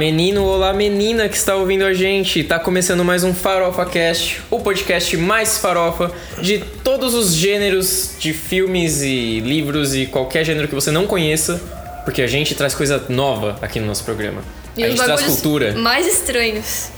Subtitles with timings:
[0.00, 2.42] Menino, olá, menina que está ouvindo a gente.
[2.42, 6.10] Tá começando mais um Farofa Cast, o podcast mais farofa
[6.40, 11.60] de todos os gêneros de filmes e livros e qualquer gênero que você não conheça,
[12.02, 14.42] porque a gente traz coisa nova aqui no nosso programa.
[14.74, 16.88] E a gente traz cultura, mais estranhos.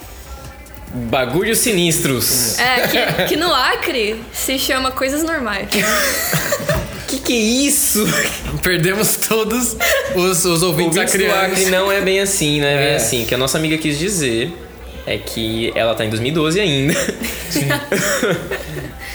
[0.94, 2.56] bagulhos sinistros.
[2.60, 5.66] É, que, que no Acre se chama coisas normais.
[7.24, 7.36] Que é
[7.66, 8.04] isso?
[8.62, 9.76] Perdemos todos
[10.14, 12.96] os, os ouvintes Ouvintes do Acre não é bem assim, não é, bem É.
[12.96, 13.22] assim.
[13.24, 14.52] O que a nossa amiga quis dizer
[15.06, 16.94] é que ela tá em 2012 ainda.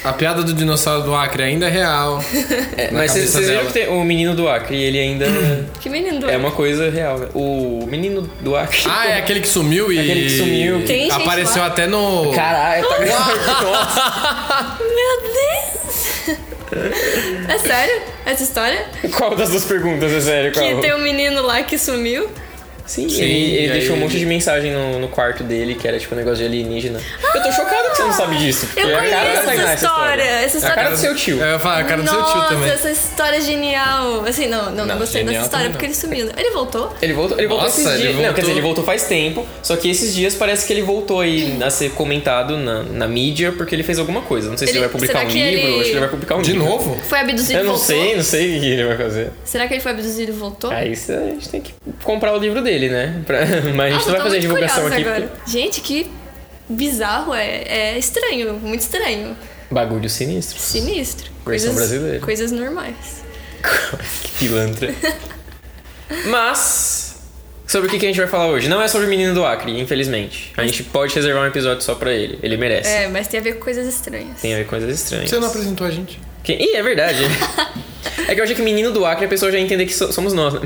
[0.03, 2.23] A piada do dinossauro do Acre ainda é real.
[2.77, 5.25] É, mas vocês viram que tem o menino do Acre, ele ainda
[5.81, 7.17] Que menino do é uma coisa real.
[7.17, 7.27] né?
[7.33, 8.83] O menino do Acre.
[8.87, 9.99] Ah, é aquele que sumiu e.
[9.99, 10.85] Aquele que sumiu.
[10.85, 12.31] Tem gente Apareceu até no.
[12.33, 14.77] Caralho, tá.
[14.79, 15.56] Meu Deus!
[17.47, 18.01] É sério?
[18.25, 18.85] Essa história?
[19.15, 20.53] Qual das duas perguntas é sério?
[20.53, 20.65] Qual?
[20.65, 22.29] Que tem um menino lá que sumiu.
[22.87, 25.87] Sim, Sim, ele, ele deixou um monte ele- de mensagem no, no quarto dele, que
[25.87, 26.99] era tipo um negócio de alienígena.
[27.35, 28.65] eu tô chocado que você não sabe disso.
[28.67, 30.23] porque Eu é a cara da Tainá, essa história.
[30.23, 31.43] Essa É a história- cara do seu tio.
[31.43, 32.69] É, eu falo, a cara do Nossa, seu tio também.
[32.71, 34.23] essa história é genial.
[34.25, 36.29] Assim, não, não, não, Não, gostei dessa história também porque ele sumiu.
[36.37, 36.93] Ele voltou?
[37.01, 38.13] Ele voltou, ele voltou Nossa, esses ele dias.
[38.15, 38.41] Não, quer voltou.
[38.41, 41.69] dizer, ele voltou faz tempo, só que esses dias parece que ele voltou aí a
[41.69, 44.49] ser comentado na, na mídia porque ele fez alguma coisa.
[44.49, 46.35] Não sei se ele, Ele- vai publicar um livro, ele- acho que ele vai publicar
[46.35, 46.67] um De livro.
[46.69, 46.97] novo?
[47.09, 47.85] Foi abduzido Eu e não voltou?
[47.87, 49.31] sei, não sei o que ele vai fazer.
[49.43, 50.71] Será que ele foi abduzido e voltou?
[50.71, 53.21] Aí isso a gente tem que comprar o livro dele, né?
[53.25, 53.39] Pra-
[53.75, 55.01] Mas a gente Nossa, não vai fazer divulgação aqui.
[55.01, 55.31] agora.
[55.47, 56.09] Gente, que
[56.69, 57.33] bizarro.
[57.33, 57.63] É,
[57.95, 59.35] é estranho, muito estranho.
[59.35, 60.57] porque- Bagulho sinistro.
[60.59, 61.31] Sinistro.
[61.45, 62.19] Versão brasileira.
[62.19, 63.23] Coisas normais.
[64.23, 64.93] que pilantra.
[66.25, 67.05] Mas.
[67.67, 68.69] Sobre o que que a gente vai falar hoje?
[68.69, 70.53] Não é sobre o menino do Acre, infelizmente.
[70.55, 72.39] A gente pode reservar um episódio só pra ele.
[72.41, 72.87] Ele merece.
[72.89, 74.39] É, mas tem a ver com coisas estranhas.
[74.39, 75.29] Tem a ver com coisas estranhas.
[75.29, 76.17] Você não apresentou a gente.
[76.45, 76.53] Que...
[76.53, 77.23] Ih, é verdade.
[78.25, 80.13] é que eu achei que menino do Acre a pessoa já ia entender que so-
[80.13, 80.53] somos nós.
[80.53, 80.61] né?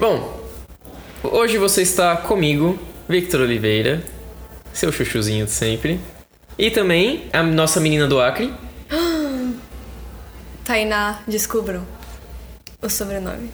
[0.00, 0.47] Bom,
[1.22, 4.02] hoje você está comigo, Victor Oliveira,
[4.72, 6.00] seu chuchuzinho de sempre.
[6.58, 8.52] E também a nossa menina do Acre.
[10.64, 11.86] Tainá, descubram
[12.82, 13.50] o sobrenome.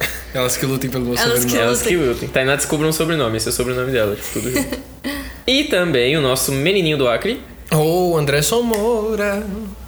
[0.34, 1.50] Elas que lutem pelo meu Elas sobrenome.
[1.52, 2.28] que- Elas que lutem.
[2.28, 4.78] Tainá descubra um sobrenome, esse é o sobrenome dela, tipo, tudo junto.
[5.46, 7.42] E também o nosso menininho do Acre.
[7.72, 9.42] Ô, André Somoura.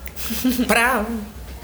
[0.66, 1.04] pra.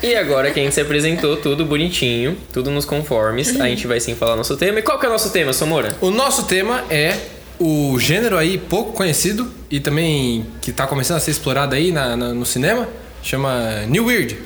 [0.03, 3.99] E agora que a gente se apresentou tudo bonitinho, tudo nos conformes, a gente vai
[3.99, 4.79] sim falar nosso tema.
[4.79, 5.97] E qual que é o nosso tema, Somora?
[6.01, 7.17] O nosso tema é
[7.59, 12.15] o gênero aí pouco conhecido e também que tá começando a ser explorado aí na,
[12.17, 12.87] na- no cinema.
[13.23, 14.39] Chama New Weird,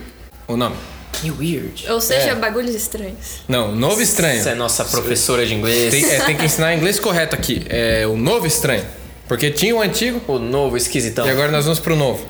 [0.47, 0.77] o nome.
[1.13, 1.85] Que weird.
[1.91, 2.35] Ou seja, É.
[2.37, 3.43] bagulhos estranhos.
[3.49, 4.41] Não, Novo Estranho.
[4.43, 5.91] Você é nossa professora de inglês.
[5.91, 7.63] Tem, é, tem que ensinar inglês correto aqui.
[7.69, 8.85] É o Novo Estranho.
[9.29, 11.27] Porque tinha o antigo O novo esquisitão.
[11.27, 12.25] e agora nós vamos pro novo.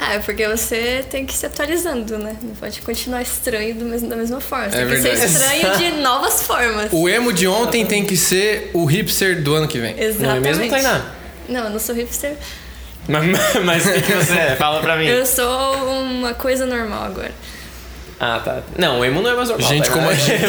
[0.00, 2.36] Ah, é porque você tem que se atualizando, né?
[2.40, 4.70] Não pode continuar estranho mesmo, da mesma forma.
[4.70, 5.32] Você É tem que ser verdade.
[5.32, 6.88] estranho de novas formas.
[6.92, 9.94] O emo de ontem tem que ser o hipster do ano que vem.
[9.94, 10.42] Não é Exatamente.
[10.58, 11.04] mesmo, Tainá?
[11.48, 12.36] Não, eu não sou hipster.
[13.08, 13.24] Mas,
[13.86, 14.56] o que, você é?
[14.56, 15.06] Fala pra mim.
[15.06, 17.32] Eu sou uma coisa normal agora.
[18.20, 18.62] Ah, tá.
[18.76, 19.68] Não, o emo não é mais normal.
[19.68, 19.96] Gente Tainá.
[19.96, 20.44] como a gente.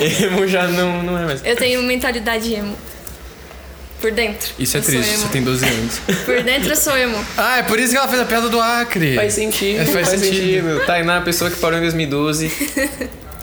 [0.00, 1.44] Emo, emo já não, não é mais.
[1.44, 2.76] Eu tenho mentalidade emo.
[4.04, 4.52] Por dentro.
[4.58, 5.18] Isso é eu triste, emo.
[5.22, 5.98] você tem 12 anos.
[6.26, 7.16] Por dentro eu sou emo.
[7.38, 9.14] Ah, é por isso que ela fez a piada do Acre.
[9.14, 10.68] Faz sentido, É, faz, faz sentido.
[10.68, 10.86] sentido.
[10.86, 12.52] Tainá, a pessoa que parou em 2012.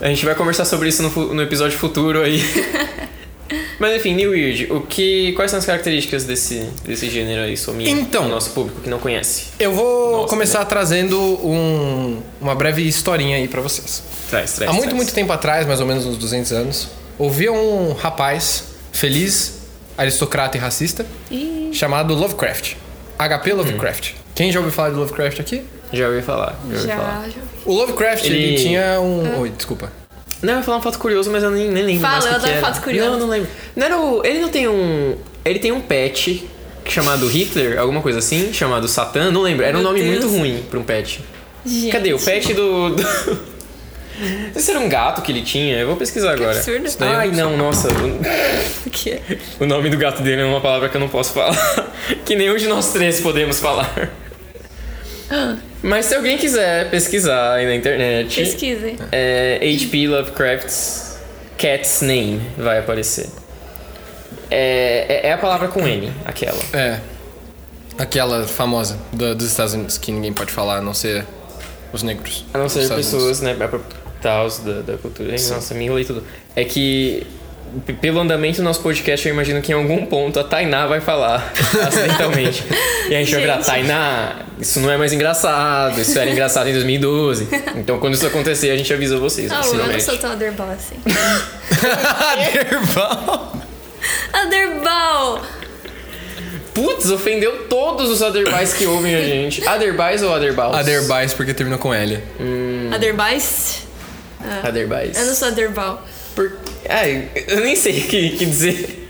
[0.00, 2.40] A gente vai conversar sobre isso no, no episódio futuro aí.
[3.78, 7.90] Mas enfim, New Weird, o que, quais são as características desse, desse gênero aí, Sominha?
[7.90, 8.28] Então.
[8.28, 9.46] nosso público que não conhece.
[9.58, 14.02] Eu vou Nossa, começar trazendo um- uma breve historinha aí pra vocês.
[14.30, 14.70] Traz, traz.
[14.70, 14.96] Há muito, traz.
[14.96, 19.61] muito tempo atrás, mais ou menos uns 200 anos, ouvia um rapaz feliz,
[19.96, 22.74] aristocrata e racista, Ih, chamado Lovecraft.
[23.18, 24.12] HP Lovecraft.
[24.34, 25.62] Quem já ouviu falar de Lovecraft aqui?
[25.92, 27.22] Já ouvi falar, já ouvi falar.
[27.26, 27.40] já, já.
[27.66, 29.40] O Lovecraft, ele, Ele- tinha um...
[29.40, 29.92] Oi, desculpa.
[30.42, 32.32] Não, eu ia falar um fato curioso, mas eu nem, nem lembro Fala, mais eu
[32.32, 32.60] adoro era.
[32.60, 33.12] fatos curiosos.
[33.12, 33.48] Não, não lembro.
[33.76, 34.24] Não era o...
[34.24, 35.16] Ele não tem um...
[35.44, 36.48] Ele tem um pet
[36.88, 39.64] chamado Hitler, alguma coisa assim, chamado Satã, não lembro.
[39.64, 40.24] Era um Meu nome Deus.
[40.24, 41.20] muito ruim pra um pet.
[41.64, 42.12] Gente, Cadê?
[42.12, 42.90] O pet do...
[42.96, 43.02] do...
[44.54, 45.76] Esse era um gato que ele tinha?
[45.78, 46.50] Eu vou pesquisar agora.
[46.56, 46.88] absurdo.
[46.98, 47.88] daí eu Ai, não não, nossa.
[48.86, 49.20] O quê?
[49.58, 51.56] O, o nome do gato dele é uma palavra que eu não posso falar.
[52.24, 54.10] que nenhum de nós três podemos falar.
[55.82, 58.96] Mas se alguém quiser pesquisar aí na internet, Pesquisem.
[59.10, 60.06] é H.P.
[60.08, 61.16] Lovecraft's
[61.56, 63.26] Cat's Name vai aparecer.
[64.50, 66.58] É, é, é a palavra com N, aquela.
[66.74, 66.98] É.
[67.98, 71.24] Aquela famosa do- dos Estados Unidos que ninguém pode falar, a não ser
[71.92, 72.44] os negros.
[72.52, 73.68] A não ser pessoas, né, pra
[74.22, 75.32] tal da, da cultura.
[75.32, 76.22] Nossa, me enrolei tudo.
[76.54, 77.26] É que,
[78.00, 81.52] pelo andamento do nosso podcast, eu imagino que em algum ponto a Tainá vai falar
[81.86, 82.64] acidentalmente.
[83.08, 83.66] E a gente, vai virar, Gente.
[83.66, 87.48] Tainá, isso não é mais engraçado, isso era engraçado em 2012.
[87.76, 89.50] Então, quando isso acontecer, a gente avisa vocês.
[89.50, 90.96] Ah, eu não sou tão aderbal assim.
[92.32, 93.56] Aderbal.
[94.32, 95.42] Aderbal!
[96.74, 99.66] Putz, ofendeu todos os Aderbais que ouvem a gente.
[99.68, 100.74] Aderbais ou Aderbaus?
[100.74, 102.22] Aderbais porque terminou com L.
[102.94, 103.86] Aderbais?
[104.62, 105.16] Aderbais.
[105.18, 106.06] Eu não sou Aderbal.
[106.34, 106.52] Por...
[106.88, 108.98] Ai, eu nem sei o que, que dizer.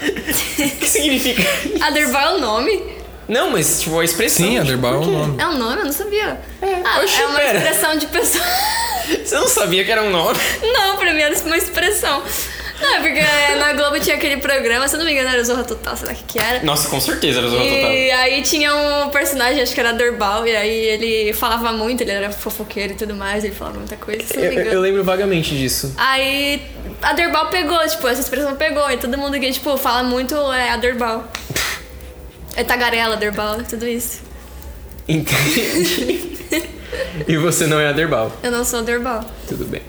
[0.00, 1.42] O que significa?
[1.84, 2.82] Aderbal é o nome?
[3.28, 4.46] Não, mas tipo, a expressão.
[4.46, 5.42] Sim, Aderbal é um nome.
[5.42, 5.78] É um nome?
[5.80, 6.40] Eu não sabia.
[6.84, 7.58] Ah, Oxi, é uma pera.
[7.58, 8.44] expressão de pessoa.
[9.24, 10.38] Você não sabia que era um nome?
[10.62, 12.22] Não, pra mim era uma expressão.
[12.80, 15.64] Não, é porque na Globo tinha aquele programa, se eu não me engano era Zorra
[15.64, 16.62] Total, sei lá o que que era.
[16.64, 17.92] Nossa, com certeza era Zorra Total.
[17.92, 22.10] E aí tinha um personagem, acho que era Dorbal, e aí ele falava muito, ele
[22.10, 24.74] era fofoqueiro e tudo mais, ele falava muita coisa, se eu não Eu, me engano.
[24.76, 25.94] eu lembro vagamente disso.
[25.96, 26.62] Aí
[27.02, 30.70] a Dorbal pegou, tipo, essa expressão pegou, e todo mundo que, tipo, fala muito é
[30.70, 31.30] a Dorbal.
[32.56, 34.20] É tagarela, Dorbal, tudo isso.
[35.08, 36.38] Entendi.
[37.26, 38.32] e você não é Aderbal.
[38.42, 39.24] Eu não sou Dorbal.
[39.48, 39.82] Tudo bem.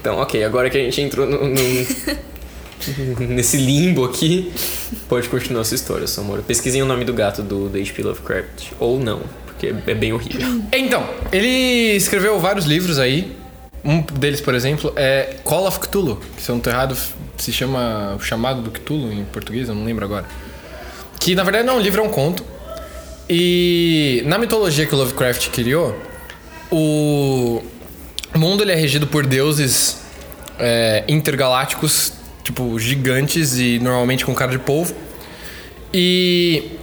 [0.00, 1.56] Então, ok, agora que a gente entrou no, no-
[3.28, 4.50] nesse limbo aqui,
[5.08, 6.42] pode continuar a sua história, Samora.
[6.42, 8.02] Pesquisem o nome do gato do, do H.P.
[8.02, 8.72] Lovecraft.
[8.78, 10.62] Ou não, porque é bem horrível.
[10.72, 13.36] Então, ele escreveu vários livros aí.
[13.84, 16.96] Um deles, por exemplo, é Call of Cthulhu, que se eu não tô errado,
[17.38, 20.26] se chama O Chamado do Cthulhu em português, eu não lembro agora.
[21.18, 22.44] Que na verdade não é um livro, é um conto.
[23.28, 25.96] E na mitologia que o Lovecraft criou,
[26.70, 27.62] o
[28.38, 29.98] mundo ele é regido por deuses
[30.58, 32.12] é, intergalácticos,
[32.42, 34.94] tipo gigantes e normalmente com cara de polvo.
[35.92, 36.78] E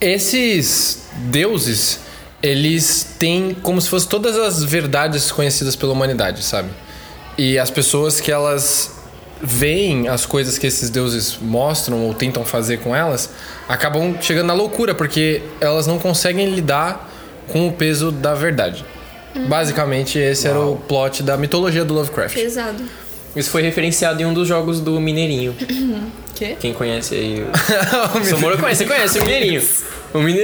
[0.00, 2.00] esses deuses,
[2.42, 6.70] eles têm como se fossem todas as verdades conhecidas pela humanidade, sabe?
[7.36, 8.96] E as pessoas que elas
[9.42, 13.30] veem as coisas que esses deuses mostram ou tentam fazer com elas,
[13.68, 17.10] acabam chegando na loucura, porque elas não conseguem lidar
[17.48, 18.84] com o peso da verdade.
[19.48, 22.34] Basicamente, esse era o plot da mitologia do Lovecraft.
[22.34, 22.82] Pesado.
[23.34, 25.54] Isso foi referenciado em um dos jogos do Mineirinho.
[26.34, 26.56] Quê?
[26.58, 27.44] Quem conhece aí.
[28.20, 29.62] O Samora conhece, você conhece o Mineirinho.
[30.14, 30.40] O, Mine...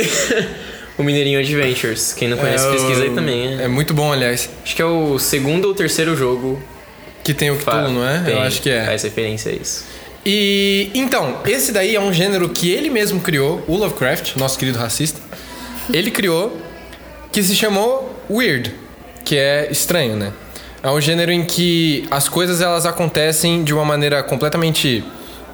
[0.98, 2.12] o Mineirinho Adventures.
[2.12, 3.58] Quem não conhece, É, o- pesquisa aí também.
[3.58, 3.64] É.
[3.64, 4.48] É muito bom, aliás.
[4.62, 6.62] Acho que é o segundo ou terceiro jogo.
[7.24, 8.18] Que tem o Cthulhu, não é?
[8.20, 8.84] Tem, Eu acho que é.
[8.84, 9.84] Faz referência a isso.
[10.26, 14.78] E então, esse daí é um gênero que ele mesmo criou, o Lovecraft, nosso querido
[14.78, 15.20] racista.
[15.92, 16.56] Ele criou
[17.32, 18.72] que se chamou Weird,
[19.32, 20.30] que é estranho, né?
[20.82, 25.02] É um gênero em que as coisas elas acontecem de uma maneira completamente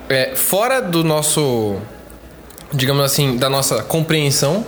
[0.08, 1.76] é, fora do nosso,
[2.72, 4.66] digamos assim, da nossa compreensão.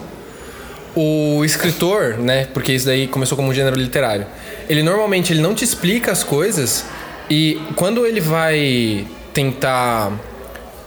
[0.94, 2.46] O escritor, né?
[2.54, 4.28] Porque isso daí começou como um gênero literário.
[4.68, 6.84] Ele normalmente ele não te explica as coisas
[7.28, 10.12] e quando ele vai tentar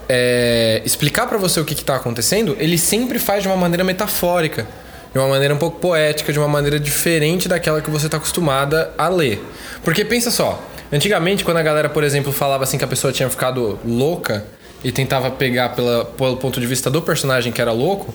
[0.08, 3.84] é, explicar pra você o que, que tá acontecendo, ele sempre faz de uma maneira
[3.84, 4.66] metafórica,
[5.14, 8.92] de uma maneira um pouco poética, de uma maneira diferente daquela que você tá acostumada
[8.98, 9.40] a ler.
[9.84, 10.60] Porque pensa só,
[10.92, 14.44] antigamente quando a galera, por exemplo, falava assim que a pessoa tinha ficado louca
[14.82, 18.12] e tentava pegar pela, pelo ponto de vista do personagem que era louco,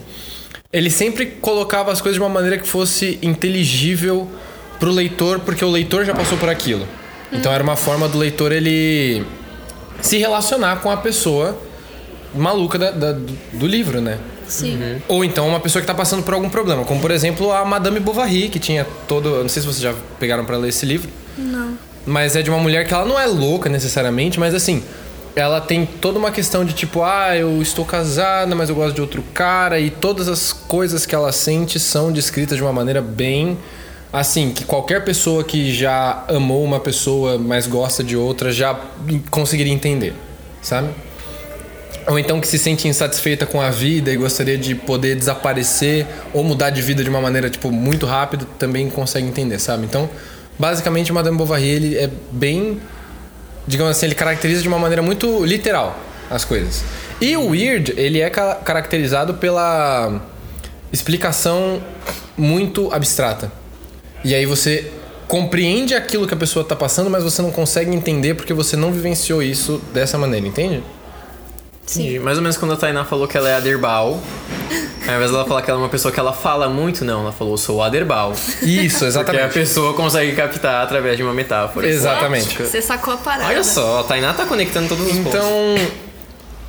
[0.70, 4.28] ele sempre colocava as coisas de uma maneira que fosse inteligível
[4.78, 6.86] pro leitor, porque o leitor já passou por aquilo.
[7.32, 9.24] Então era uma forma do leitor ele
[10.02, 11.58] se relacionar com a pessoa
[12.34, 14.18] maluca da- da- do livro, né?
[14.46, 15.00] Sim.
[15.08, 18.00] Ou então uma pessoa que tá passando por algum problema, como por exemplo a Madame
[18.00, 21.08] Bovary, que tinha todo, eu não sei se vocês já pegaram pra ler esse livro,
[21.38, 21.74] Não.
[22.06, 24.82] mas é de uma mulher que ela não é louca necessariamente, mas assim,
[25.36, 29.00] ela tem toda uma questão de tipo, ah, eu estou casada, mas eu gosto de
[29.00, 33.56] outro cara, e todas as coisas que ela sente são descritas de uma maneira bem
[34.12, 38.76] assim, que qualquer pessoa que já amou uma pessoa, mas gosta de outra, já
[39.30, 40.12] conseguiria entender,
[40.60, 40.88] sabe?
[42.06, 46.42] Ou então que se sente insatisfeita com a vida e gostaria de poder desaparecer ou
[46.42, 49.84] mudar de vida de uma maneira, tipo, muito rápido, também consegue entender, sabe?
[49.84, 50.08] Então,
[50.58, 52.80] basicamente, Madame Bovary, ele é bem...
[53.66, 55.98] Digamos assim, ele caracteriza de uma maneira muito literal
[56.30, 56.82] as coisas.
[57.20, 60.22] E o Weird, ele é ca- caracterizado pela
[60.92, 61.80] explicação
[62.36, 63.52] muito abstrata.
[64.24, 64.90] E aí você
[65.28, 68.90] compreende aquilo que a pessoa tá passando, mas você não consegue entender porque você não
[68.90, 70.82] vivenciou isso dessa maneira, entende?
[71.90, 72.18] Sim.
[72.20, 74.22] Mais ou menos quando a Tainá falou que ela é Aderbal.
[75.08, 77.22] Ao invés dela falar que ela é uma pessoa que ela fala muito, não.
[77.22, 78.32] Ela falou, eu sou Aderbal.
[78.32, 78.50] Isso,
[78.98, 79.52] Porque a exatamente.
[79.54, 81.88] pessoa consegue captar através de uma metáfora.
[81.88, 82.62] Exatamente.
[82.62, 83.48] Você sacou a parada.
[83.48, 85.34] Olha só, a Tainá tá conectando todos os pontos.
[85.34, 85.74] Então,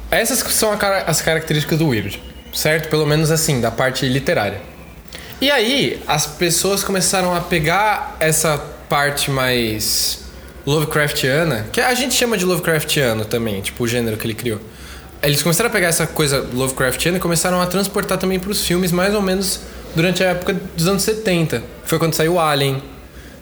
[0.09, 2.19] essas são a cara- as características do Weird,
[2.53, 2.89] certo?
[2.89, 4.59] Pelo menos assim, da parte literária.
[5.39, 8.57] E aí, as pessoas começaram a pegar essa
[8.89, 10.19] parte mais
[10.65, 14.59] Lovecraftiana, que a gente chama de Lovecraftiano também, tipo o gênero que ele criou.
[15.23, 18.91] Eles começaram a pegar essa coisa Lovecraftiana e começaram a transportar também para os filmes,
[18.91, 19.59] mais ou menos
[19.95, 21.61] durante a época dos anos 70.
[21.85, 22.81] Foi quando saiu Alien,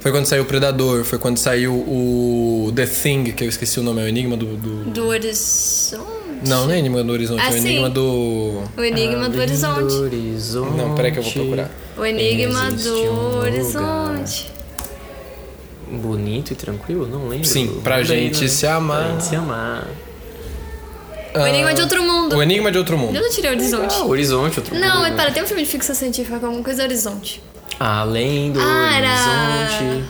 [0.01, 3.83] foi quando saiu o Predador, foi quando saiu o The Thing, que eu esqueci o
[3.83, 6.03] nome, é o Enigma do- do, Do Horizonte.
[6.45, 7.59] Não, não é Enigma do Horizonte, Ah, é o sim.
[7.67, 8.62] Enigma do.
[8.77, 9.93] O Enigma do Horizonte.
[9.93, 10.77] Horizonte.
[10.77, 11.71] Não, peraí que eu vou procurar.
[11.98, 14.51] O Enigma Existe do um lugar Horizonte.
[15.91, 17.07] Bonito e tranquilo?
[17.07, 17.48] Não lembro.
[17.48, 18.48] Sim, pra gente né?
[18.48, 19.01] se amar.
[19.03, 19.88] Pra gente se amar.
[21.43, 22.36] O Enigma de Outro Mundo.
[22.36, 23.15] O Enigma de Outro Mundo.
[23.15, 23.96] Eu não tirei Horizonte.
[23.98, 25.01] Ah, Horizonte, outro Não, mundo.
[25.01, 27.41] mas para, tem um filme de ficção científica com alguma coisa Horizonte.
[27.79, 30.10] Além do Ah, era- horizonte.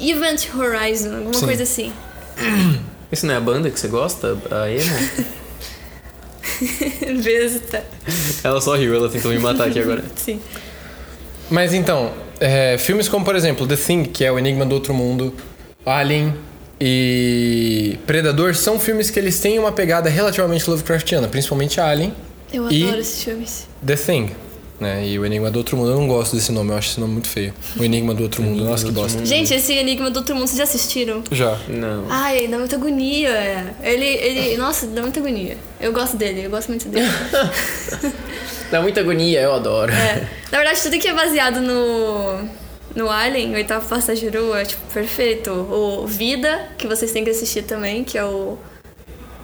[0.00, 1.46] Event Horizon, alguma Sim.
[1.46, 1.92] coisa assim.
[3.12, 4.36] Isso não é a banda que você gosta?
[4.50, 4.90] A emo?
[7.22, 7.84] Besta.
[8.42, 10.02] ela só riu, ela tentou me matar aqui agora.
[10.16, 10.40] Sim.
[11.50, 14.94] Mas então, é, filmes como, por exemplo, The Thing, que é o Enigma do Outro
[14.94, 15.34] Mundo,
[15.84, 16.34] Alien
[16.84, 22.12] e Predador são filmes que eles têm uma pegada relativamente Lovecraftiana, principalmente Alien
[22.52, 23.68] Eu E- adoro esses filmes.
[23.86, 24.30] The Thing.
[24.80, 25.06] Né?
[25.06, 27.12] E o Enigma do Outro Mundo, eu não gosto desse nome, eu acho esse nome
[27.12, 27.54] muito feio.
[27.78, 29.24] O Enigma do Outro Mundo, nossa que bosta.
[29.24, 31.22] Gente, esse Enigma do Outro Mundo, vocês já assistiram?
[31.30, 31.56] Já.
[31.68, 32.06] Não.
[32.10, 33.76] Ai, dá muita agonia.
[33.80, 35.56] Ele, ele, nossa, dá muita agonia.
[35.80, 37.06] Eu gosto dele, eu gosto muito dele.
[38.72, 39.92] Dá muita agonia, eu adoro.
[39.92, 40.26] É.
[40.50, 42.38] Na verdade, tudo que é baseado no,
[42.94, 45.50] no Alien, o oitavo passageiro, é tipo perfeito.
[45.50, 48.56] O Vida, que vocês têm que assistir também, que é o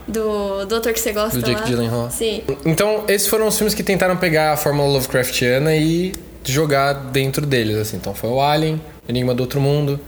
[0.07, 1.67] do, do ator que você gosta Do Jake lá.
[1.67, 2.11] Gyllenhaal.
[2.11, 2.43] Sim.
[2.65, 6.15] Então, esses foram os filmes que tentaram pegar a fórmula Lovecraftiana e
[6.45, 7.97] jogar dentro deles, assim.
[7.99, 10.01] Então, foi o Alien, Enigma do Outro Mundo,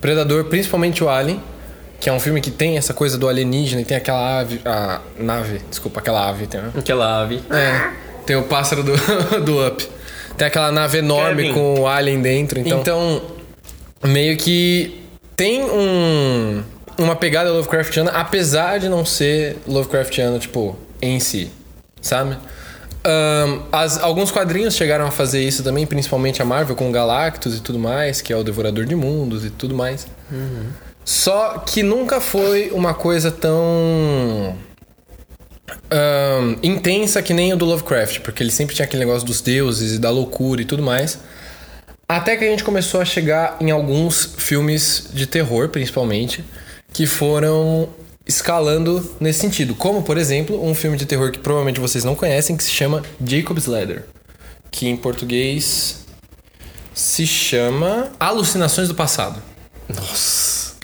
[0.00, 1.42] Predador, principalmente o Alien,
[1.98, 4.60] que é um filme que tem essa coisa do alienígena e tem aquela ave...
[4.64, 6.46] A nave, desculpa, aquela ave.
[6.46, 7.42] Tem, Aquela ave.
[7.50, 7.90] é,
[8.24, 8.92] tem o pássaro do,
[9.44, 9.88] do Up.
[10.38, 11.54] Tem aquela nave enorme Kevin.
[11.54, 12.58] com o Alien dentro.
[12.60, 13.22] Então, então
[14.06, 15.00] meio que
[15.36, 16.62] tem um,
[16.96, 21.50] uma pegada Lovecraftiana, apesar de não ser Lovecraftiano, tipo, em si,
[22.00, 22.36] sabe?
[23.04, 27.56] Ahn, as- alguns quadrinhos chegaram a fazer isso também, principalmente a Marvel com o Galactus
[27.56, 30.06] e tudo mais, que é o Devorador de Mundos e tudo mais.
[31.04, 34.54] Só que nunca foi uma coisa tão
[35.90, 39.94] ahn, intensa que nem o do Lovecraft, porque ele sempre tinha aquele negócio dos deuses
[39.94, 41.18] e da loucura e tudo mais.
[42.08, 46.42] Até que a gente começou a chegar em alguns filmes de terror, principalmente,
[46.92, 47.88] que foram
[48.26, 49.74] escalando nesse sentido.
[49.74, 53.02] Como, por exemplo, um filme de terror que provavelmente vocês não conhecem, que se chama
[53.24, 54.04] Jacob's Ladder.
[54.70, 56.06] Que em português
[56.94, 59.42] se chama Alucinações do Passado.
[59.88, 60.74] Nossa.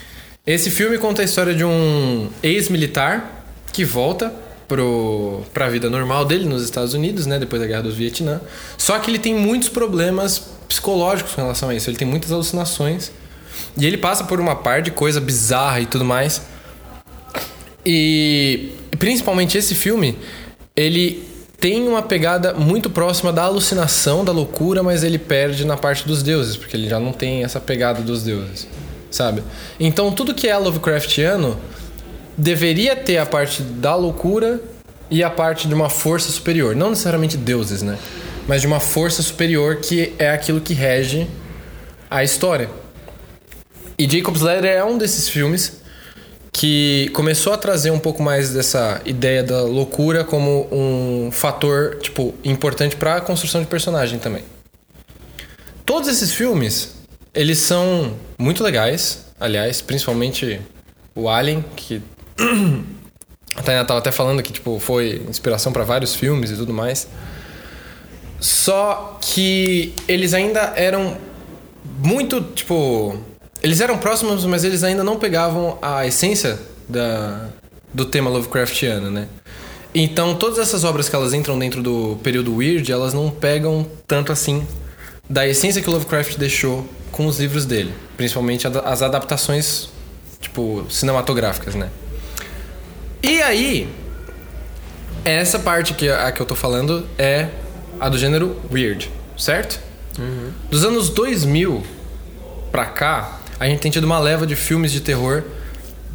[0.45, 4.33] Esse filme conta a história de um ex-militar que volta
[4.67, 7.39] pro, pra vida normal dele nos Estados Unidos, né?
[7.39, 8.41] Depois da guerra do Vietnã.
[8.77, 11.89] Só que ele tem muitos problemas psicológicos com relação a isso.
[11.89, 13.11] Ele tem muitas alucinações.
[13.77, 16.41] E ele passa por uma par de coisa bizarra e tudo mais.
[17.85, 20.17] E principalmente esse filme,
[20.75, 21.23] ele
[21.59, 26.21] tem uma pegada muito próxima da alucinação, da loucura, mas ele perde na parte dos
[26.21, 28.67] deuses, porque ele já não tem essa pegada dos deuses,
[29.09, 29.43] sabe?
[29.79, 31.57] Então tudo que é Lovecraftiano
[32.37, 34.61] deveria ter a parte da loucura
[35.09, 37.97] e a parte de uma força superior, não necessariamente deuses, né?
[38.47, 41.27] Mas de uma força superior que é aquilo que rege
[42.09, 42.69] a história.
[43.97, 45.79] E Jacob's Ladder é um desses filmes
[46.51, 52.33] que começou a trazer um pouco mais dessa ideia da loucura como um fator, tipo,
[52.43, 54.43] importante para a construção de personagem também.
[55.85, 56.95] Todos esses filmes,
[57.33, 60.61] eles são muito legais, aliás, principalmente
[61.13, 62.01] o Alien, que
[63.55, 67.07] a Tainá tava até falando que tipo foi inspiração para vários filmes e tudo mais.
[68.39, 71.17] Só que eles ainda eram
[71.99, 73.17] muito, tipo,
[73.61, 77.47] eles eram próximos, mas eles ainda não pegavam a essência da,
[77.93, 79.27] do tema Lovecraftiano, né?
[79.93, 84.31] Então, todas essas obras que elas entram dentro do período Weird, elas não pegam tanto
[84.31, 84.67] assim
[85.29, 89.89] da essência que o Lovecraft deixou com os livros dele, principalmente as adaptações,
[90.39, 91.89] tipo, cinematográficas, né?
[93.27, 93.89] E aí,
[95.23, 97.47] essa parte que a que eu tô falando é
[97.99, 99.79] a do gênero weird, certo?
[100.69, 101.81] Dos anos 2000
[102.71, 105.41] pra cá, a gente tem tido uma leva de filmes de terror,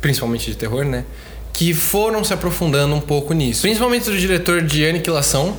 [0.00, 1.04] principalmente de terror, né?
[1.52, 3.62] Que foram se aprofundando um pouco nisso.
[3.62, 5.56] Principalmente do diretor de Aniquilação.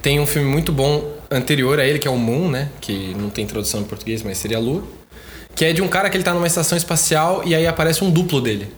[0.00, 2.70] Tem um filme muito bom anterior a ele, que é o Moon, né?
[2.80, 4.82] Que não tem tradução em português, mas seria Lua.
[5.54, 8.10] Que é de um cara que ele tá numa estação espacial e aí aparece um
[8.10, 8.72] duplo dele.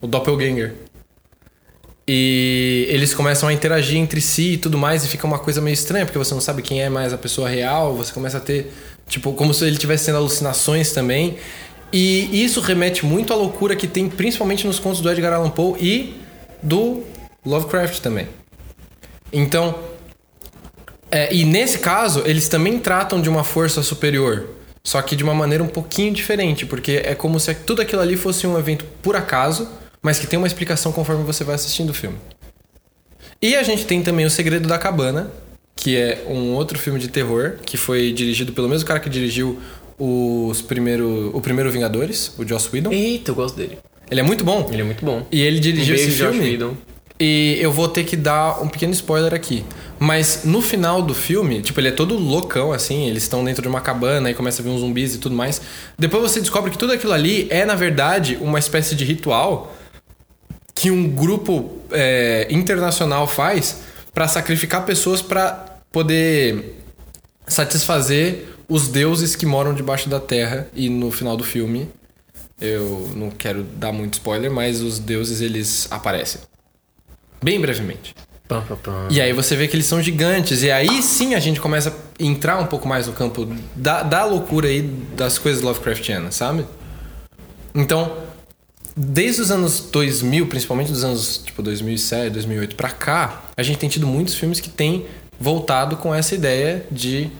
[0.00, 0.88] O Doppelganger.
[2.12, 5.74] E eles começam a interagir entre si e tudo mais, e fica uma coisa meio
[5.74, 8.74] estranha, porque você não sabe quem é mais a pessoa real, você começa a ter,
[9.06, 11.36] tipo, como se ele estivesse tendo alucinações também.
[11.92, 15.78] E isso remete muito à loucura que tem principalmente nos contos do Edgar Allan Poe
[15.80, 16.20] e
[16.60, 17.04] do
[17.46, 18.26] Lovecraft também.
[19.32, 19.78] Então,
[21.12, 24.48] é, e nesse caso, eles também tratam de uma força superior,
[24.82, 28.16] só que de uma maneira um pouquinho diferente, porque é como se tudo aquilo ali
[28.16, 29.68] fosse um evento por acaso,
[30.02, 32.16] mas que tem uma explicação conforme você vai assistindo o filme.
[33.42, 35.30] E a gente tem também O Segredo da Cabana,
[35.74, 39.58] que é um outro filme de terror, que foi dirigido pelo mesmo cara que dirigiu
[39.98, 42.92] os primeiro, o primeiro Vingadores, o Joss Whedon.
[42.92, 43.78] Eita, eu gosto dele.
[44.10, 44.68] Ele é muito bom.
[44.70, 45.26] Ele é muito bom.
[45.30, 46.40] E ele dirigiu Um esse filme.
[46.40, 46.76] Whedon.
[47.18, 49.62] E eu vou ter que dar um pequeno spoiler aqui.
[49.98, 53.68] Mas no final do filme, tipo, ele é todo loucão, assim, eles estão dentro de
[53.68, 55.60] uma cabana e começa a vir uns zumbis e tudo mais.
[55.98, 59.76] Depois você descobre que tudo aquilo ali é, na verdade, uma espécie de ritual
[60.80, 63.82] que um grupo é, internacional faz
[64.14, 66.82] pra sacrificar pessoas pra poder
[67.46, 70.68] satisfazer os deuses que moram debaixo da terra.
[70.74, 71.86] E no final do filme,
[72.58, 76.40] eu não quero dar muito spoiler, mas os deuses eles aparecem.
[77.42, 78.14] Bem brevemente.
[79.10, 80.62] E aí você vê que eles são gigantes.
[80.62, 83.46] E aí sim a gente começa a entrar um pouco mais no campo
[83.76, 86.64] da, da loucura aí das coisas Lovecraftianas, sabe?
[87.74, 88.29] Então,
[88.96, 93.88] desde os anos 2000, principalmente dos anos tipo 2007, 2008 pra cá, a gente tem
[93.88, 95.06] tido muitos filmes que têm
[95.38, 97.30] voltado com essa ideia de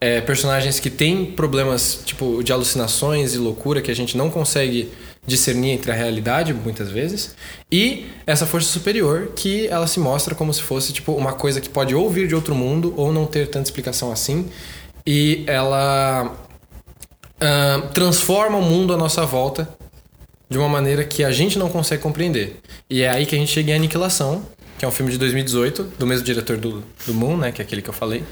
[0.00, 4.90] é, personagens que têm problemas tipo de alucinações e loucura que a gente não consegue
[5.26, 7.34] discernir entre a realidade muitas vezes
[7.70, 11.68] e essa força superior que ela se mostra como se fosse tipo uma coisa que
[11.68, 14.48] pode ou vir de outro mundo ou não ter tanta explicação assim
[15.06, 16.34] e ela
[17.38, 19.68] ah, transforma o mundo à nossa volta
[20.50, 22.56] de uma maneira que a gente não consegue compreender.
[22.90, 24.44] E é aí que a gente chega em Aniquilação,
[24.76, 27.52] que é um filme de 2018, do mesmo diretor do, do Moon, né?
[27.52, 28.24] Que é aquele que eu falei.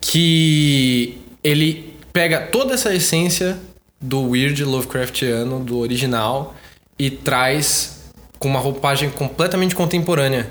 [0.00, 3.56] Que ele pega toda essa essência
[4.00, 6.56] do weird Lovecraftiano, do original,
[6.98, 10.50] e traz com uma roupagem completamente contemporânea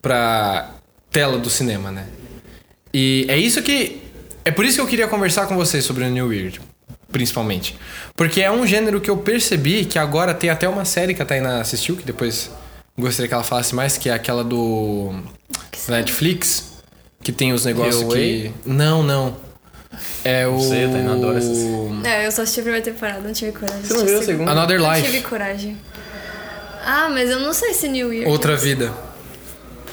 [0.00, 0.74] pra
[1.10, 2.08] tela do cinema, né?
[2.92, 4.00] E é isso que.
[4.44, 6.60] É por isso que eu queria conversar com vocês sobre o New Weird,
[7.14, 7.78] principalmente.
[8.16, 11.24] Porque é um gênero que eu percebi que agora tem até uma série que a
[11.24, 12.50] Tainá assistiu, que depois
[12.98, 15.14] gostaria que ela falasse mais, que é aquela do
[15.88, 16.72] Netflix,
[17.22, 18.08] que tem os negócios que.
[18.08, 18.54] Way?
[18.66, 19.36] Não, não.
[20.24, 20.58] É o.
[20.60, 21.58] sei, a Tainá adora essas.
[22.04, 23.82] É, eu só assisti a primeira temporada, não tive coragem.
[23.84, 24.50] Você não viu a segunda?
[24.50, 25.06] Another Não Life.
[25.06, 25.78] tive coragem.
[26.84, 28.28] Ah, mas eu não sei se New Year.
[28.28, 28.92] Outra vida.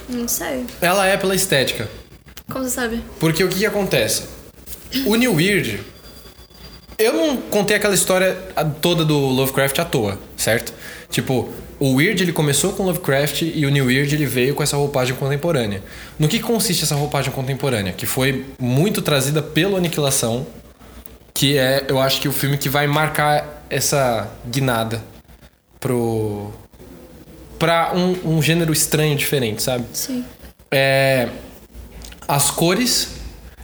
[0.09, 0.65] Não sei.
[0.81, 1.87] Ela é pela estética.
[2.51, 3.03] Como você sabe?
[3.19, 4.23] Porque o que, que acontece?
[5.05, 5.91] O New Weird.
[7.01, 8.37] Eu não contei aquela história
[8.79, 10.73] toda do Lovecraft à toa, certo?
[11.09, 14.77] Tipo, o Weird ele começou com Lovecraft e o New Weird ele veio com essa
[14.77, 15.81] roupagem contemporânea.
[16.19, 17.91] No que consiste essa roupagem contemporânea?
[17.91, 20.45] Que foi muito trazida pelo Aniquilação,
[21.33, 25.03] que é, eu acho que o filme que vai marcar essa guinada
[25.79, 26.51] pro.
[27.57, 29.85] pra um, um gênero estranho, diferente, sabe?
[29.91, 30.23] Sim.
[30.69, 31.29] é,
[32.27, 33.20] as cores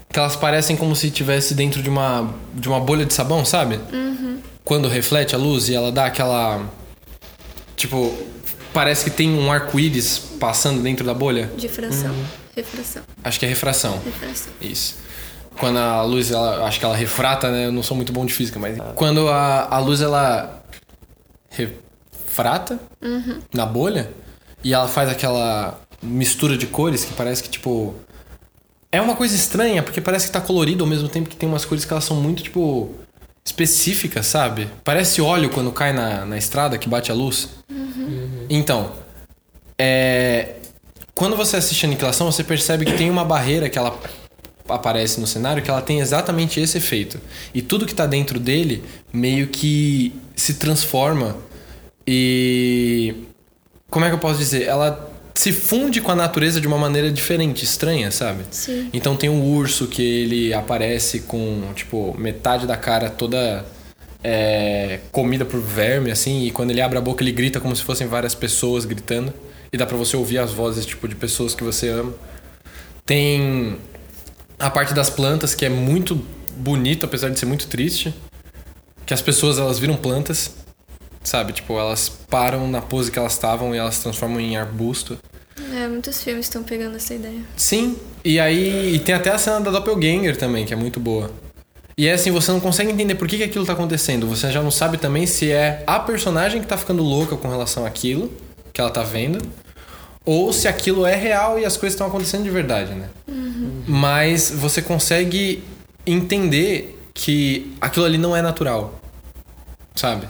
[0.09, 3.79] que elas parecem como se estivesse dentro de uma de uma bolha de sabão, sabe?
[4.63, 6.65] Quando reflete a luz e ela dá aquela
[7.75, 8.13] tipo
[8.73, 11.49] parece que tem um arco-íris passando dentro da bolha.
[11.57, 12.11] Difração.
[12.11, 12.25] Uhum.
[12.55, 13.03] Refração.
[13.23, 13.99] Acho que é refração.
[14.03, 14.53] Refração.
[14.61, 14.97] Isso.
[15.59, 17.65] Quando a luz, ela, acho que ela refrata, né?
[17.65, 20.63] Eu não sou muito bom de física, mas quando a, a luz ela
[21.49, 22.79] refrata
[23.53, 24.11] na bolha
[24.63, 27.95] e ela faz aquela mistura de cores que parece que tipo
[28.91, 31.65] é uma coisa estranha porque parece que tá colorido ao mesmo tempo que tem umas
[31.65, 32.95] cores que elas são muito tipo
[33.45, 34.67] específicas, sabe?
[34.83, 37.49] Parece óleo quando cai na, na estrada que bate a luz.
[38.49, 38.91] Então,
[39.79, 40.55] é,
[41.15, 43.97] quando você assiste a Aniquilação, você percebe que tem uma barreira que ela
[44.67, 47.19] aparece no cenário que ela tem exatamente esse efeito.
[47.53, 51.37] E tudo que tá dentro dele meio que se transforma
[52.05, 53.15] e.
[53.89, 54.63] Como é que eu posso dizer?
[54.63, 58.43] Ela se funde com a natureza de uma maneira diferente, estranha, sabe?
[58.49, 58.89] Sim.
[58.91, 63.63] Então tem um urso que ele aparece com, tipo, metade da cara toda
[64.23, 67.83] é, comida por verme, assim, e quando ele abre a boca ele grita como se
[67.83, 69.31] fossem várias pessoas gritando.
[69.71, 72.13] E dá pra você ouvir as vozes, tipo, de pessoas que você ama.
[73.05, 73.77] Tem
[74.57, 76.15] a parte das plantas, que é muito
[76.57, 78.11] bonito, apesar de ser muito triste.
[79.05, 80.55] Que as pessoas, elas viram plantas,
[81.27, 81.51] sabe?
[81.51, 85.17] Tipo, elas param na pose que elas estavam e elas se transformam em arbusto.
[85.73, 87.41] É, muitos filmes estão pegando essa ideia.
[87.57, 91.29] Sim, e aí e tem até a cena da Doppelganger também, que é muito boa.
[91.97, 94.25] E é assim, você não consegue entender por que, que aquilo tá acontecendo.
[94.27, 97.85] Você já não sabe também se é a personagem que tá ficando louca com relação
[97.85, 98.31] àquilo
[98.71, 99.41] que ela tá vendo,
[100.23, 103.09] ou se aquilo é real e as coisas estão acontecendo de verdade, né?
[103.87, 105.63] Mas você consegue
[106.05, 109.01] entender que aquilo ali não é natural,
[109.95, 110.27] sabe?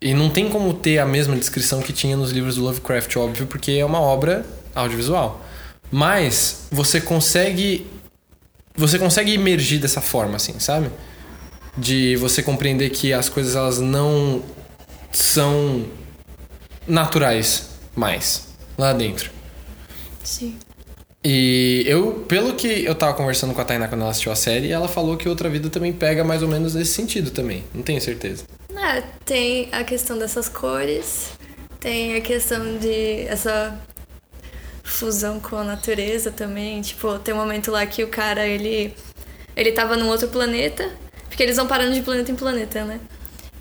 [0.00, 3.46] E não tem como ter a mesma descrição que tinha nos livros do Lovecraft, óbvio,
[3.46, 5.44] porque é uma obra audiovisual.
[5.90, 7.86] Mas você consegue
[8.76, 10.88] você consegue emergir dessa forma assim, sabe?
[11.76, 14.40] De você compreender que as coisas elas não
[15.10, 15.84] são
[16.86, 19.32] naturais mais lá dentro.
[20.22, 20.56] Sim.
[21.24, 24.70] E eu, pelo que eu tava conversando com a Tainá quando ela assistiu a série,
[24.70, 27.64] ela falou que Outra Vida também pega mais ou menos nesse sentido também.
[27.74, 28.44] Não tenho certeza.
[28.78, 31.32] É, tem a questão dessas cores,
[31.80, 33.76] tem a questão de essa
[34.84, 36.80] fusão com a natureza também.
[36.80, 38.94] Tipo, tem um momento lá que o cara, ele,
[39.56, 40.90] ele tava num outro planeta,
[41.28, 43.00] porque eles vão parando de planeta em planeta, né?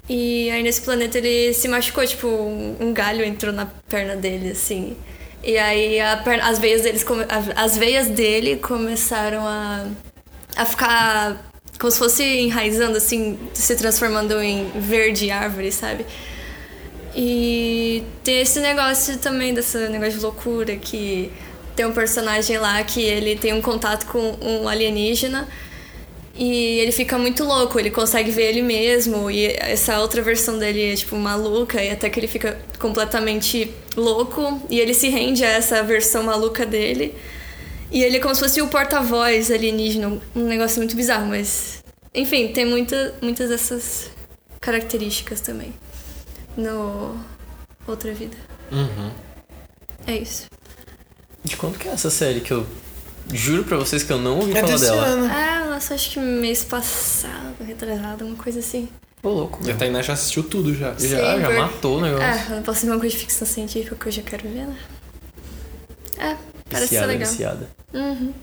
[0.09, 4.95] E aí nesse planeta ele se machucou, tipo, um galho entrou na perna dele, assim.
[5.43, 7.05] E aí perna, as veias deles
[7.55, 9.85] as veias dele começaram a,
[10.55, 11.46] a ficar
[11.79, 16.05] como se fosse enraizando, assim, se transformando em verde árvore, sabe?
[17.15, 21.31] E tem esse negócio também, desse negócio de loucura, que
[21.75, 25.47] tem um personagem lá que ele tem um contato com um alienígena
[26.35, 30.93] e ele fica muito louco, ele consegue ver ele mesmo e essa outra versão dele
[30.93, 35.49] é tipo maluca e até que ele fica completamente louco e ele se rende a
[35.49, 37.15] essa versão maluca dele.
[37.91, 42.49] E ele é como se fosse o porta-voz alienígena, um negócio muito bizarro, mas enfim,
[42.49, 44.09] tem muita, muitas dessas
[44.59, 45.73] características também
[46.57, 47.15] no
[47.87, 48.35] Outra Vida.
[48.71, 49.11] Uhum.
[50.05, 50.47] É isso.
[51.43, 52.65] De quanto que é essa série que eu
[53.33, 55.05] juro pra vocês que eu não ouvi É falar dela?
[55.05, 55.31] ano.
[55.31, 58.89] Ah, nossa, acho que mês passado, retrasado, uma coisa assim.
[59.23, 59.59] Ô, louco.
[59.65, 60.93] E a Tainá já assistiu tudo já.
[60.97, 62.25] Já, já Sim, matou o negócio.
[62.25, 64.67] Ah, eu não posso ver uma coisa de ficção científica que eu já quero ver,
[64.67, 64.77] né?
[66.17, 66.37] É,
[66.69, 67.29] parece viciada, legal.
[67.29, 67.69] viciada.
[67.93, 68.33] Uhum,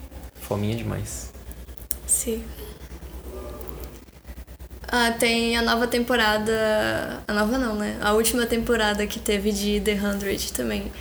[0.41, 1.33] Fominha demais.
[2.07, 2.45] sim.
[4.89, 7.23] Ah, tem a nova temporada.
[7.27, 7.99] A nova não, né?
[8.01, 10.93] A última temporada que teve de The Hundred também.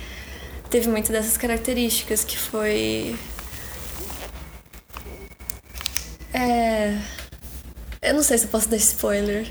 [0.68, 3.14] Teve muitas dessas características que foi.
[6.32, 6.98] É.
[8.02, 9.46] Eu não sei se eu posso dar spoiler.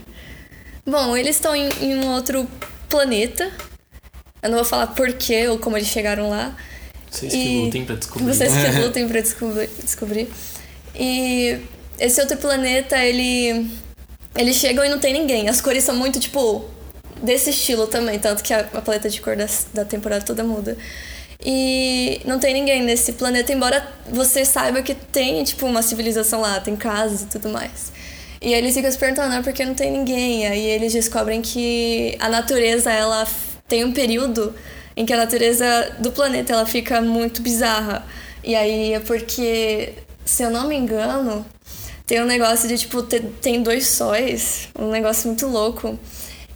[0.86, 2.46] Bom, eles estão em, em um outro
[2.90, 3.50] planeta.
[4.42, 6.56] Eu não vou falar porquê ou como eles chegaram lá.
[7.14, 8.26] Vocês E que lutem pra descobrir.
[8.26, 10.28] Vocês que lutem pra descobrir, descobrir.
[10.96, 11.60] E
[12.00, 13.70] esse outro planeta, ele.
[14.36, 15.48] Eles chegam e não tem ninguém.
[15.48, 16.66] As cores são muito, tipo,
[17.22, 18.18] desse estilo também.
[18.18, 20.76] Tanto que a, a paleta de cor da, da temporada toda muda.
[21.46, 26.60] E não tem ninguém nesse planeta, embora você saiba que tem, tipo, uma civilização lá,
[26.62, 27.92] tem casas e tudo mais.
[28.42, 30.48] E eles ficam se perguntando, ah, por que não tem ninguém?
[30.48, 33.28] Aí eles descobrem que a natureza, ela
[33.68, 34.56] tem um período
[34.96, 38.06] em que a natureza do planeta, ela fica muito bizarra.
[38.44, 39.94] E aí é porque,
[40.26, 41.46] se eu não me engano,
[42.06, 45.98] tem um negócio de, tipo, ter- tem dois sóis, um negócio muito louco.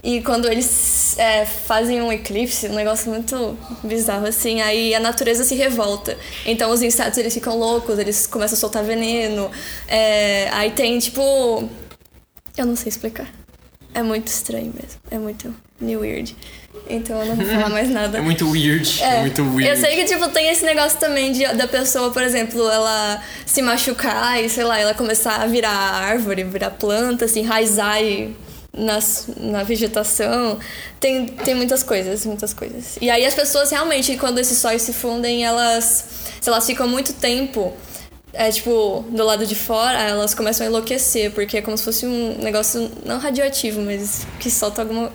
[0.03, 5.43] E quando eles é, fazem um eclipse, um negócio muito bizarro assim, aí a natureza
[5.43, 6.17] se revolta.
[6.45, 9.49] Então os insetos eles ficam loucos, eles começam a soltar veneno.
[9.87, 11.67] É, aí tem tipo.
[12.55, 13.27] Eu não sei explicar.
[13.93, 14.99] É muito estranho mesmo.
[15.09, 16.35] É muito new weird.
[16.89, 18.17] Então eu não vou falar mais nada.
[18.17, 19.01] É muito weird.
[19.01, 19.67] É muito weird.
[19.67, 23.61] Eu sei que, tipo, tem esse negócio também de, da pessoa, por exemplo, ela se
[23.61, 28.35] machucar e, sei lá, ela começar a virar árvore, virar planta, assim, enraizar e
[28.77, 30.59] nas, na vegetação.
[30.99, 32.97] Tem, tem muitas coisas, muitas coisas.
[33.01, 36.05] E aí as pessoas realmente, quando esses sóis se fundem, elas,
[36.39, 37.73] se elas ficam muito tempo,
[38.33, 42.05] é tipo, do lado de fora, elas começam a enlouquecer, porque é como se fosse
[42.05, 45.11] um negócio não radioativo, mas que solta alguma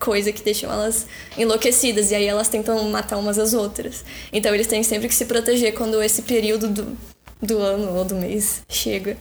[0.00, 4.02] coisa que deixam elas enlouquecidas e aí elas tentam matar umas às outras.
[4.32, 6.96] Então eles têm sempre que se proteger quando esse período do,
[7.40, 9.16] do ano ou do mês chega.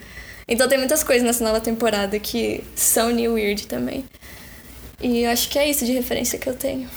[0.47, 4.05] Então tem muitas coisas nessa nova temporada que são New Weird também.
[5.01, 6.89] E eu acho que é isso de referência que eu tenho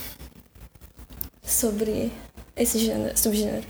[1.42, 2.10] sobre
[2.56, 3.64] esse gênero, subgênero.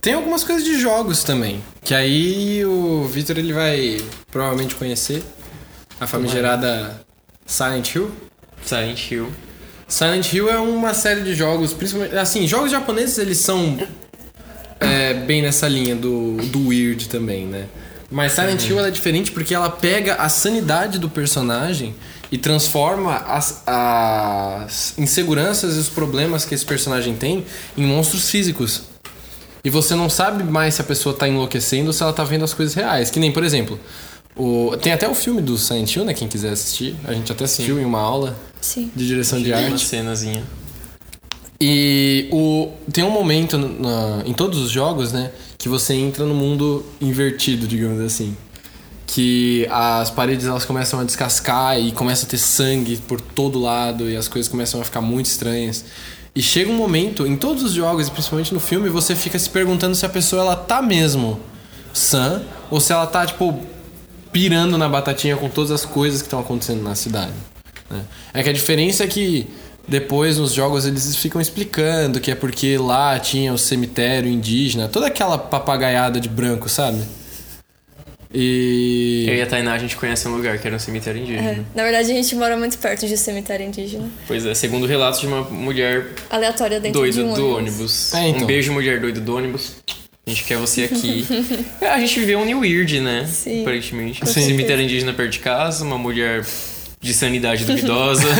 [0.00, 1.62] Tem algumas coisas de jogos também.
[1.82, 3.98] Que aí o Victor ele vai
[4.30, 5.22] provavelmente conhecer.
[5.98, 7.04] A famigerada
[7.50, 8.12] Silent Hill.
[8.62, 9.32] Silent Hill.
[9.88, 12.16] Silent Hill é uma série de jogos, principalmente.
[12.16, 13.76] Assim, jogos japoneses eles são
[14.78, 17.66] é, bem nessa linha do, do weird também, né?
[18.08, 21.92] Mas Silent Hill ela é diferente porque ela pega a sanidade do personagem
[22.30, 27.44] e transforma as, as inseguranças e os problemas que esse personagem tem
[27.76, 28.82] em monstros físicos.
[29.64, 32.44] E você não sabe mais se a pessoa tá enlouquecendo ou se ela tá vendo
[32.44, 33.10] as coisas reais.
[33.10, 33.78] Que nem, por exemplo,
[34.42, 36.14] o, tem até o filme do Silent Hill, né?
[36.14, 36.96] Quem quiser assistir.
[37.04, 38.90] A gente até assistiu em uma aula Sim.
[38.94, 39.84] de direção de Uma arte.
[39.84, 40.42] cenazinha.
[41.60, 45.30] E o, tem um momento na- em todos os jogos, né?
[45.58, 48.34] Que você entra no mundo invertido, digamos assim.
[49.06, 54.08] Que as paredes elas começam a descascar e começa a ter sangue por todo lado
[54.08, 55.84] e as coisas começam a ficar muito estranhas.
[56.34, 59.50] E chega um momento, em todos os jogos, e principalmente no filme, você fica se
[59.50, 61.40] perguntando se a pessoa ela tá mesmo
[61.92, 63.60] sã ou se ela tá, tipo,
[64.32, 67.32] pirando na batatinha com todas as coisas que estão acontecendo na cidade.
[67.90, 68.02] né?
[68.32, 69.48] É que a diferença é que
[69.88, 75.08] Depois, nos jogos, eles ficam explicando que é porque lá tinha o cemitério indígena, toda
[75.08, 77.02] aquela papagaiada de branco, sabe?
[78.32, 79.26] E.
[79.28, 81.50] Eu e a Tainá, a gente conhece um lugar que era um cemitério indígena.
[81.50, 81.64] É.
[81.74, 84.08] Na verdade, a gente mora muito perto de cemitério indígena.
[84.28, 87.58] Pois é, segundo relatos de uma mulher Aleatória dentro doida de um do ônibus.
[87.58, 88.14] ônibus.
[88.14, 88.42] É, então.
[88.42, 89.72] Um beijo, mulher doida do ônibus.
[90.30, 91.26] A gente quer você aqui.
[91.80, 93.26] É, a gente viveu um New Weird, né?
[93.26, 93.62] Sim.
[93.62, 94.24] Aparentemente.
[94.24, 94.46] Sim.
[94.46, 96.46] Cemitério indígena perto de casa, uma mulher
[97.00, 98.26] de sanidade duvidosa.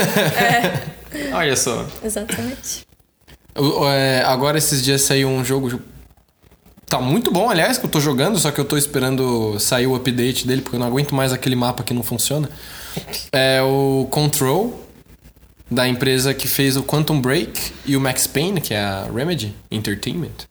[1.12, 1.34] É.
[1.34, 1.84] Olha só.
[2.04, 2.86] Exatamente.
[3.88, 5.82] É, agora, esses dias saiu um jogo.
[6.86, 9.96] Tá muito bom, aliás, que eu tô jogando, só que eu tô esperando sair o
[9.96, 12.48] update dele, porque eu não aguento mais aquele mapa que não funciona.
[13.32, 14.88] É o Control,
[15.68, 19.52] da empresa que fez o Quantum Break e o Max Payne, que é a Remedy
[19.70, 20.46] Entertainment.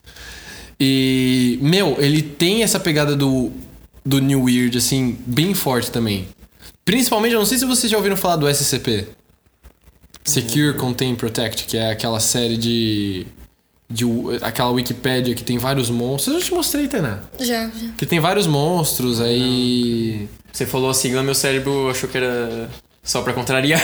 [0.80, 3.52] E, meu, ele tem essa pegada do,
[4.06, 6.28] do New Weird, assim, bem forte também.
[6.86, 9.08] Principalmente, eu não sei se vocês já ouviram falar do SCP.
[10.24, 13.28] Secure, Contain, Protect, que é aquela série de.
[13.90, 14.06] de
[14.42, 16.36] aquela Wikipédia que tem vários monstros.
[16.36, 17.20] Eu já te mostrei, Tainá.
[17.40, 17.90] Já, já.
[17.98, 20.28] Que tem vários monstros aí.
[20.52, 22.70] Você falou a sigla, meu cérebro achou que era
[23.04, 23.82] só pra contrariar.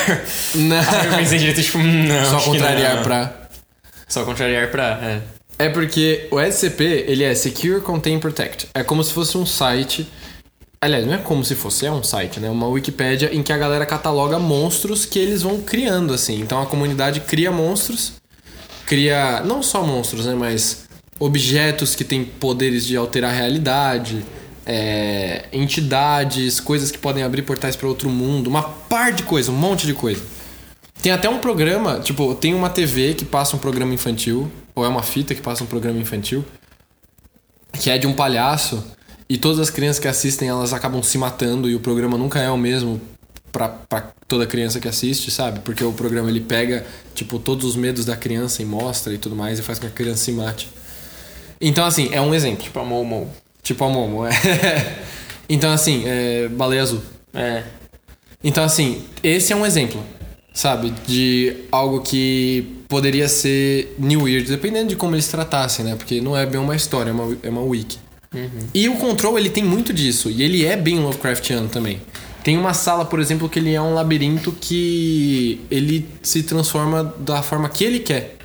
[0.55, 0.77] Não.
[0.99, 2.29] Aí eu pensei direito, tipo, não.
[2.29, 3.03] Só contrariar não.
[3.03, 3.49] pra.
[4.07, 4.99] Só contrariar pra.
[5.01, 5.21] É.
[5.57, 8.67] É porque o SCP, ele é Secure, Contain, Protect.
[8.73, 10.07] É como se fosse um site.
[10.81, 12.49] Aliás, não é como se fosse, é um site, né?
[12.49, 16.41] Uma Wikipédia em que a galera cataloga monstros que eles vão criando, assim.
[16.41, 18.13] Então a comunidade cria monstros,
[18.85, 20.35] cria não só monstros, né?
[20.35, 20.85] Mas
[21.17, 24.25] objetos que têm poderes de alterar a realidade,
[24.65, 29.55] é, entidades, coisas que podem abrir portais para outro mundo, uma par de coisa, um
[29.55, 30.21] monte de coisa.
[31.01, 34.87] Tem até um programa, tipo, tem uma TV que passa um programa infantil, ou é
[34.87, 36.43] uma fita que passa um programa infantil,
[37.73, 38.83] que é de um palhaço,
[39.27, 42.49] e todas as crianças que assistem elas acabam se matando, e o programa nunca é
[42.49, 43.01] o mesmo
[43.51, 45.61] pra, pra toda criança que assiste, sabe?
[45.61, 49.35] Porque o programa ele pega, tipo, todos os medos da criança e mostra e tudo
[49.35, 50.69] mais, e faz com que a criança se mate.
[51.61, 52.63] Então, assim, é um exemplo.
[52.63, 53.31] Tipo a Momo.
[53.63, 54.31] Tipo a Momo, é.
[55.47, 56.49] então, assim, é.
[56.49, 57.01] Baleia azul.
[57.33, 57.63] É.
[58.43, 60.03] Então, assim, esse é um exemplo,
[60.53, 60.93] sabe?
[61.07, 65.97] De algo que poderia ser New Weird, dependendo de como eles tratassem, né?
[65.97, 67.97] Porque não é bem uma história, é uma, é uma wiki.
[68.73, 70.29] E o Control, ele tem muito disso.
[70.29, 72.01] E ele é bem Lovecraftiano também.
[72.41, 77.43] Tem uma sala, por exemplo, que ele é um labirinto que ele se transforma da
[77.43, 78.37] forma que ele quer.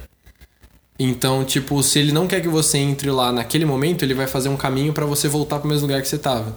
[0.99, 4.49] Então, tipo, se ele não quer que você entre lá naquele momento, ele vai fazer
[4.49, 6.57] um caminho pra você voltar pro mesmo lugar que você tava.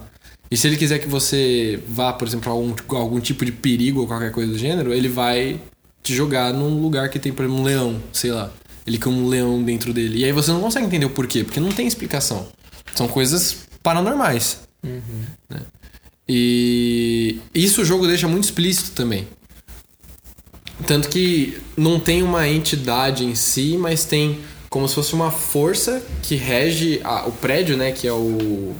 [0.50, 4.00] E se ele quiser que você vá, por exemplo, a algum, algum tipo de perigo
[4.00, 5.60] ou qualquer coisa do gênero, ele vai
[6.04, 8.50] te jogar num lugar que tem, por exemplo, um leão, sei lá.
[8.86, 10.18] Ele com um leão dentro dele.
[10.18, 12.46] E aí você não consegue entender o porquê, porque não tem explicação.
[12.94, 14.58] São coisas paranormais.
[15.50, 15.62] né?
[16.28, 19.26] E isso o jogo deixa muito explícito também.
[20.86, 26.02] Tanto que não tem uma entidade em si, mas tem como se fosse uma força
[26.22, 27.92] que rege a- o prédio, né?
[27.92, 28.74] Que é o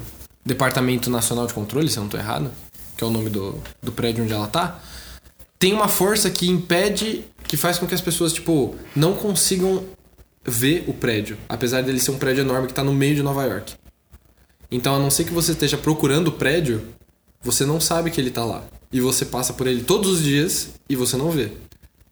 [0.45, 2.51] Departamento Nacional de Controle, se eu não tô errado,
[2.97, 4.83] que é o nome do, do prédio onde ela tá.
[5.65, 9.83] Tem uma força que impede, que faz com que as pessoas, tipo, não consigam
[10.45, 11.39] ver o prédio.
[11.49, 13.73] Apesar dele ser um prédio enorme que tá no meio de Nova York.
[14.71, 16.83] Então, a não ser que você esteja procurando o prédio,
[17.41, 18.63] você não sabe que ele tá lá.
[18.93, 21.51] E você passa por ele todos os dias e você não vê.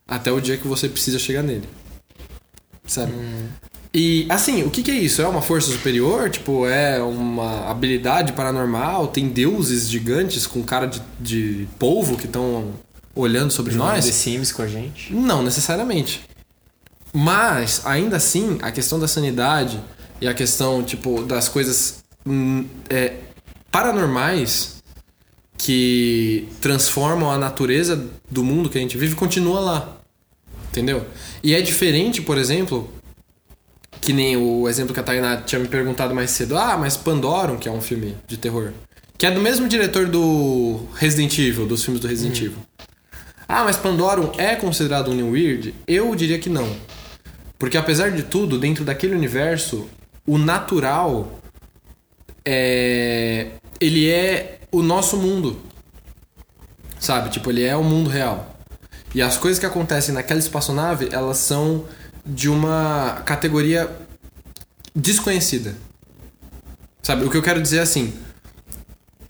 [0.09, 1.69] Até o dia que você precisa chegar nele.
[2.87, 3.13] Sabe?
[3.93, 5.21] E assim, o que, que é isso?
[5.21, 6.31] É uma força superior?
[6.31, 9.09] Tipo, é uma habilidade paranormal?
[9.09, 12.73] Tem deuses gigantes com cara de, de polvo que estão
[13.15, 14.05] olhando sobre nós?
[14.07, 15.13] The Sims com a gente.
[15.13, 16.23] Não necessariamente.
[17.13, 19.79] Mas, ainda assim, a questão da sanidade
[20.21, 23.17] e a questão, tipo, das coisas hum, é,
[23.71, 24.77] paranormais
[25.59, 29.97] que transformam a natureza do mundo que a gente vive continua lá.
[30.71, 31.07] Entendeu?
[31.43, 32.91] E é diferente, por exemplo,
[34.01, 36.57] que nem o exemplo que a Tainá tinha me perguntado mais cedo.
[36.57, 38.73] Ah, mas Pandorum, que é um filme de terror.
[39.19, 42.59] Que é do mesmo diretor do Resident Evil, dos filmes do Resident Evil.
[43.55, 45.75] Ah, mas Pandorum é considerado um New Weird?
[45.87, 46.75] Eu diria que não.
[47.59, 49.91] Porque apesar de tudo, dentro daquele universo,
[50.27, 51.39] o natural
[52.47, 53.49] é.
[53.79, 55.61] Ele é o nosso mundo.
[56.99, 57.29] Sabe?
[57.29, 58.57] Tipo, ele é o mundo real.
[59.15, 61.85] E as coisas que acontecem naquela espaçonave, elas são
[62.25, 63.95] de uma categoria
[64.97, 65.77] desconhecida.
[67.03, 67.27] Sabe?
[67.27, 68.15] O que eu quero dizer é assim: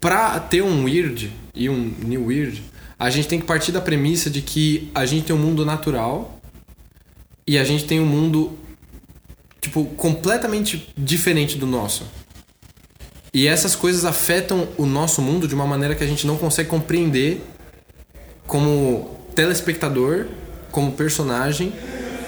[0.01, 2.71] pra ter um weird e um new weird,
[3.03, 6.39] a gente tem que partir da premissa de que a gente tem um mundo natural
[7.45, 8.57] e a gente tem um mundo
[9.61, 12.05] tipo completamente diferente do nosso.
[13.35, 16.69] E essas coisas afetam o nosso mundo de uma maneira que a gente não consegue
[16.69, 17.45] compreender
[18.47, 20.29] como telespectador
[20.71, 21.73] como personagem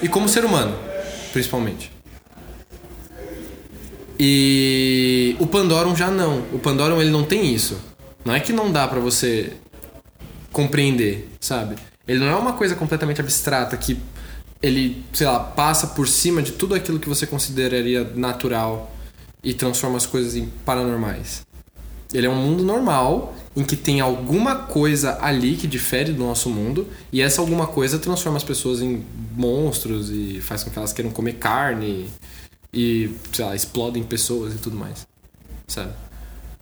[0.01, 0.77] e como ser humano,
[1.31, 1.89] principalmente.
[4.19, 6.39] E o Pandorum já não.
[6.51, 7.79] O Pandorum ele não tem isso.
[8.25, 9.53] Não é que não dá pra você
[10.55, 11.75] compreender, sabe?
[12.07, 13.99] Ele não é uma coisa completamente abstrata que
[14.61, 18.89] ele, sei lá, passa por cima de tudo aquilo que você consideraria natural
[19.43, 21.45] e transforma as coisas em paranormais.
[22.13, 26.49] Ele é um mundo normal em que tem alguma coisa ali que difere do nosso
[26.49, 29.03] mundo e essa alguma coisa transforma as pessoas em
[29.35, 32.09] monstros e faz com que elas queiram comer carne
[32.73, 35.05] e, sei lá, explodem pessoas e tudo mais.
[35.67, 35.91] Sabe?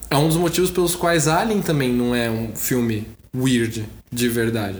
[0.09, 4.79] É um dos motivos pelos quais Alien também não é um filme weird de verdade.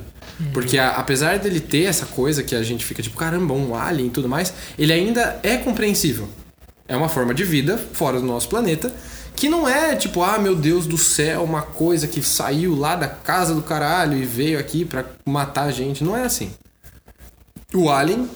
[0.54, 4.08] Porque a- apesar dele ter essa coisa que a gente fica tipo, caramba, um alien
[4.08, 6.28] e tudo mais, ele ainda é compreensível.
[6.88, 8.94] É uma forma de vida fora do nosso planeta
[9.36, 13.08] que não é tipo, ah, meu Deus do céu, uma coisa que saiu lá da
[13.08, 16.04] casa do caralho e veio aqui pra matar a gente.
[16.04, 16.52] Não é assim.
[17.74, 18.30] O alien,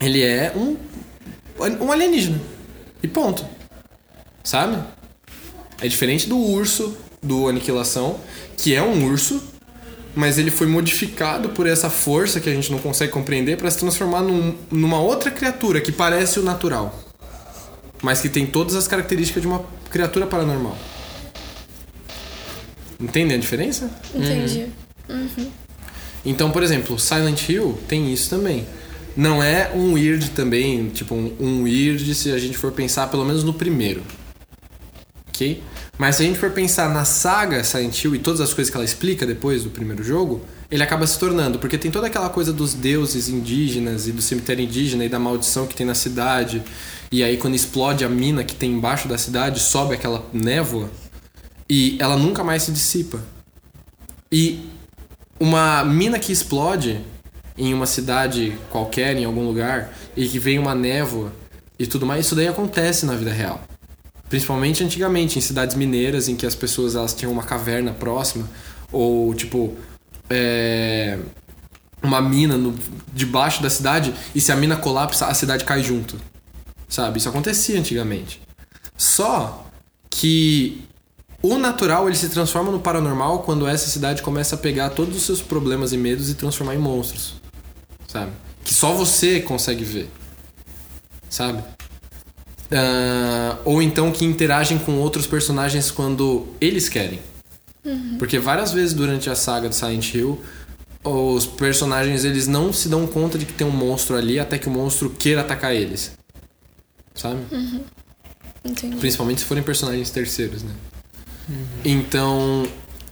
[0.00, 0.76] ele é um
[1.80, 2.40] um alienígena.
[3.02, 3.44] E ponto.
[4.44, 4.78] Sabe?
[5.80, 8.18] É diferente do urso do Aniquilação,
[8.56, 9.42] que é um urso,
[10.14, 13.78] mas ele foi modificado por essa força que a gente não consegue compreender para se
[13.78, 16.98] transformar num- numa outra criatura que parece o natural,
[18.02, 20.76] mas que tem todas as características de uma criatura paranormal.
[23.00, 23.90] Entendem a diferença?
[24.14, 24.66] Entendi.
[26.24, 28.66] Então, por exemplo, Silent Hill tem isso também.
[29.16, 33.24] Não é um weird também, tipo um, um weird se a gente for pensar pelo
[33.24, 34.02] menos no primeiro.
[35.28, 35.62] Ok?
[35.98, 38.76] Mas se a gente for pensar na saga Silent Hill e todas as coisas que
[38.76, 42.52] ela explica depois do primeiro jogo, ele acaba se tornando, porque tem toda aquela coisa
[42.52, 46.62] dos deuses indígenas e do cemitério indígena e da maldição que tem na cidade.
[47.10, 50.90] E aí quando explode a mina que tem embaixo da cidade, sobe aquela névoa
[51.68, 53.22] e ela nunca mais se dissipa.
[54.30, 54.66] E
[55.38, 57.00] uma mina que explode
[57.56, 61.32] em uma cidade qualquer, em algum lugar, e que vem uma névoa
[61.78, 63.62] e tudo mais, isso daí acontece na vida real.
[64.32, 68.48] Principalmente antigamente, em cidades mineiras, em que as pessoas elas tinham uma caverna próxima,
[68.90, 69.76] ou tipo.
[70.30, 71.18] é,
[72.02, 72.74] uma mina no,
[73.12, 76.18] debaixo da cidade, e se a mina colapsa, a cidade cai junto.
[76.88, 77.18] Sabe?
[77.18, 78.40] Isso acontecia antigamente.
[78.96, 79.66] Só
[80.08, 80.82] que
[81.42, 85.24] o natural ele se transforma no paranormal quando essa cidade começa a pegar todos os
[85.24, 87.34] seus problemas e medos e transformar em monstros.
[88.08, 88.32] Sabe?
[88.64, 90.10] Que só você consegue ver.
[91.28, 91.62] Sabe?
[92.72, 97.20] Ah, ou então que interagem com outros personagens quando eles querem.
[98.18, 100.40] Porque várias vezes durante a saga do Silent Hill,
[101.04, 104.68] os personagens eles não se dão conta de que tem um monstro ali até que
[104.68, 106.12] o monstro queira atacar eles.
[107.14, 107.40] Sabe?
[108.64, 108.96] Entendi.
[108.96, 110.72] Principalmente se forem personagens terceiros, né?
[111.84, 112.66] Então,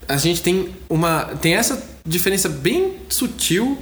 [0.09, 1.25] a gente tem uma.
[1.25, 3.77] Tem essa diferença bem sutil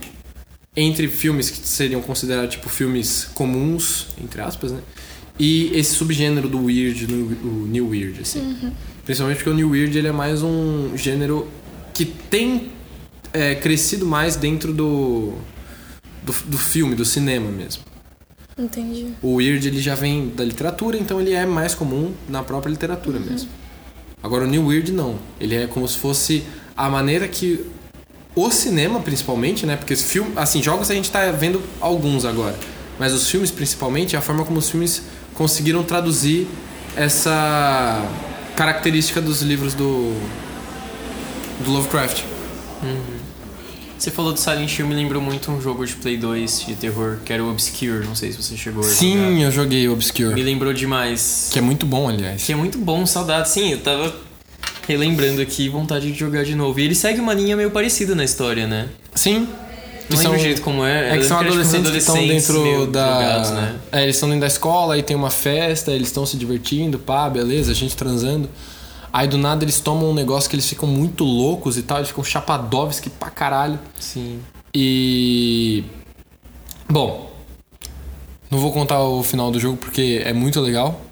[0.74, 4.80] entre filmes que seriam considerados tipo filmes comuns, entre aspas, né?
[5.38, 8.72] E esse subgênero do weird, no, o new weird, assim.
[9.04, 11.48] Principalmente porque o new weird ele é mais um gênero
[11.94, 12.70] que tem
[13.32, 15.34] é, crescido mais dentro do,
[16.22, 17.82] do, do filme, do cinema mesmo.
[18.58, 19.14] Entendi.
[19.22, 23.20] O weird ele já vem da literatura, então ele é mais comum na própria literatura
[23.20, 23.48] mesmo.
[24.22, 25.18] Agora o new weird não.
[25.40, 26.42] Ele é como se fosse
[26.76, 27.64] a maneira que
[28.34, 29.76] o cinema principalmente, né?
[29.76, 32.56] Porque filme, assim, jogos a gente tá vendo alguns agora,
[32.98, 35.02] mas os filmes principalmente é a forma como os filmes
[35.38, 36.48] conseguiram traduzir
[36.96, 38.04] essa
[38.56, 40.12] característica dos livros do
[41.60, 42.22] do Lovecraft.
[43.96, 47.18] Você falou do Silent Hill, me lembrou muito um jogo de Play 2 de terror,
[47.24, 49.40] que era o Obscure, não sei se você chegou a jogar.
[49.42, 51.48] eu joguei Obscure, Me lembrou demais.
[51.52, 52.44] que é muito bom, aliás.
[52.44, 53.48] Que é muito bom, saudade.
[53.48, 54.14] Sim, eu tava
[54.86, 56.78] relembrando aqui, vontade de jogar de novo.
[56.78, 58.88] E ele segue uma linha meio parecida na história, né?
[59.14, 59.48] Sim.
[60.08, 61.14] Não Que lembro o jeito como é.
[61.14, 63.18] É que são uns adolescentes que estão dentro da.
[63.18, 63.76] drogados, né?
[63.92, 67.28] É, eles estão dentro da escola e tem uma festa, eles estão se divertindo, pá,
[67.28, 68.48] beleza, a gente transando.
[69.12, 72.08] Aí do nada eles tomam um negócio que eles ficam muito loucos e tal, eles
[72.08, 73.78] ficam chapadovski pra caralho.
[73.98, 74.40] Sim.
[74.74, 75.84] E.
[76.88, 77.28] Bom.
[78.50, 81.02] Não vou contar o final do jogo porque é muito legal.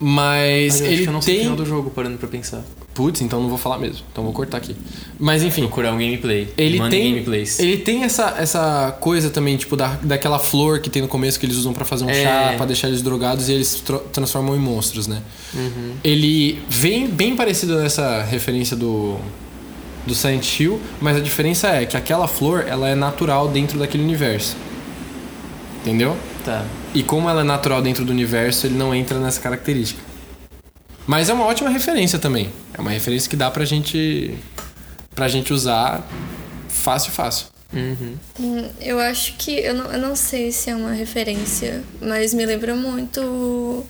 [0.00, 2.26] Mas Mas eu acho ele que eu não sei o final do jogo, parando pra
[2.26, 2.64] pensar.
[3.00, 4.04] Putz, então não vou falar mesmo.
[4.12, 4.76] Então vou cortar aqui.
[5.18, 5.62] Mas enfim.
[5.62, 6.48] Procurar um gameplay.
[6.58, 7.58] Ele Manda tem, gameplays.
[7.58, 11.46] ele tem essa, essa coisa também, tipo, da, daquela flor que tem no começo que
[11.46, 12.22] eles usam pra fazer um É.
[12.22, 13.82] chá, pra deixar eles drogados e eles
[14.12, 15.22] transformam em monstros, né?
[15.54, 15.92] Uhum.
[16.04, 19.16] Ele vem bem parecido nessa referência do,
[20.06, 24.02] do Silent Hill, mas a diferença é que aquela flor, ela é natural dentro daquele
[24.02, 24.56] universo.
[25.80, 26.14] Entendeu?
[26.44, 26.66] Tá.
[26.94, 30.09] E como ela é natural dentro do universo, ele não entra nessa característica.
[31.10, 32.48] Mas é uma ótima referência também.
[32.72, 34.32] É uma referência que dá pra gente
[35.12, 36.06] pra gente usar
[36.68, 37.46] fácil, fácil.
[37.72, 38.14] Uhum.
[38.38, 39.50] Hum, Eu acho que.
[39.58, 43.86] Eu não, eu não sei se é uma referência, mas me lembra muito o,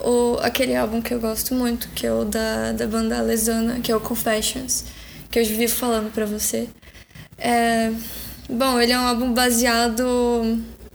[0.00, 3.90] o- aquele álbum que eu gosto muito, que é o da, da banda Alesana, que
[3.90, 4.84] é o Confessions,
[5.32, 6.68] que eu vivo falando pra você.
[7.38, 7.90] É,
[8.48, 10.04] bom, ele é um álbum baseado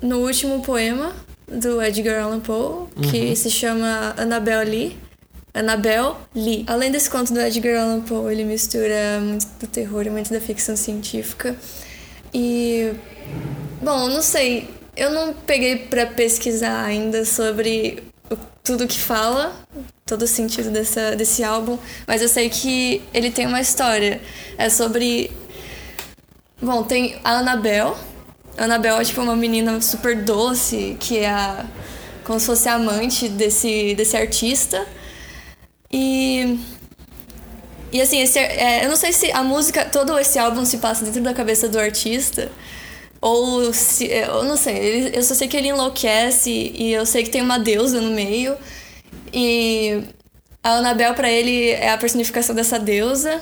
[0.02, 1.12] no último poema
[1.46, 4.98] do Edgar Allan Poe, que se chama Annabel Lee.
[5.60, 6.64] Annabel Lee.
[6.68, 10.40] Além desse conto do Edgar Allan Poe, ele mistura muito do terror e muito da
[10.40, 11.56] ficção científica.
[12.34, 12.94] E
[13.82, 18.04] bom, não sei, eu não peguei pra pesquisar ainda sobre
[18.64, 19.56] tudo que fala,
[20.06, 24.22] todo o sentido dessa, desse álbum, mas eu sei que ele tem uma história.
[24.58, 25.32] É sobre
[26.60, 27.94] Bom, tem a Annabelle.
[28.58, 31.64] A Annabelle é tipo uma menina super doce, que é a,
[32.24, 34.88] como se fosse amante desse, desse artista.
[35.92, 36.60] E.
[37.92, 41.06] E assim, esse, é, eu não sei se a música, todo esse álbum se passa
[41.06, 42.52] dentro da cabeça do artista.
[43.22, 44.06] Ou se.
[44.06, 47.58] Eu não sei, eu só sei que ele enlouquece e eu sei que tem uma
[47.58, 48.58] deusa no meio.
[49.34, 50.04] E
[50.64, 53.42] a Annabelle, pra ele, é a personificação dessa deusa.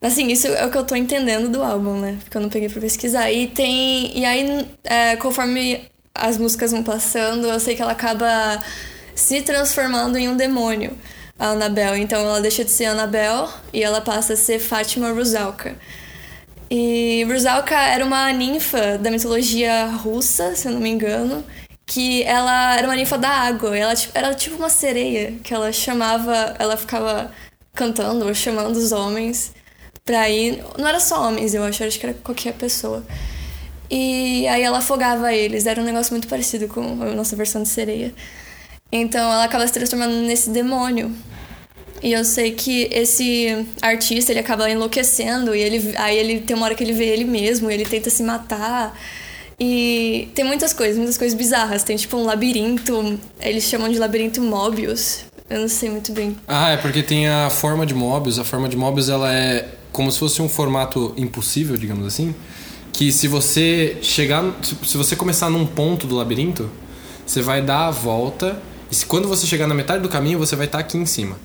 [0.00, 2.18] Assim, isso é o que eu tô entendendo do álbum, né?
[2.22, 3.30] Porque eu não peguei pra pesquisar.
[3.30, 4.16] E tem.
[4.18, 8.62] E aí, é, conforme as músicas vão passando, eu sei que ela acaba
[9.14, 10.96] se transformando em um demônio,
[11.42, 12.00] a Annabelle.
[12.00, 15.76] Então ela deixa de ser Annabelle e ela passa a ser Fátima Rusalka.
[16.70, 21.44] E Rusalka era uma ninfa da mitologia russa, se eu não me engano,
[21.84, 23.76] que ela era uma ninfa da água.
[23.76, 27.30] Ela tipo- era tipo uma sereia que ela chamava, ela ficava
[27.74, 29.52] cantando ou chamando os homens
[30.04, 30.64] pra ir.
[30.78, 33.04] Não era só homens, eu acho, acho que era qualquer pessoa.
[33.90, 37.68] E aí ela afogava eles, era um negócio muito parecido com a nossa versão de
[37.68, 38.14] sereia.
[38.90, 41.14] Então ela acaba se transformando nesse demônio.
[42.02, 46.66] E eu sei que esse artista, ele acaba enlouquecendo e ele aí ele tem uma
[46.66, 48.98] hora que ele vê ele mesmo, e ele tenta se matar.
[49.58, 51.84] E tem muitas coisas, muitas coisas bizarras.
[51.84, 55.24] Tem tipo um labirinto, eles chamam de labirinto Mobius.
[55.48, 56.36] Eu não sei muito bem.
[56.48, 58.38] Ah, é porque tem a forma de Mobius.
[58.38, 62.34] A forma de Mobius ela é como se fosse um formato impossível, digamos assim.
[62.92, 64.42] Que se você chegar.
[64.62, 66.68] Se você começar num ponto do labirinto,
[67.24, 68.60] você vai dar a volta.
[68.90, 71.36] E se, quando você chegar na metade do caminho, você vai estar aqui em cima.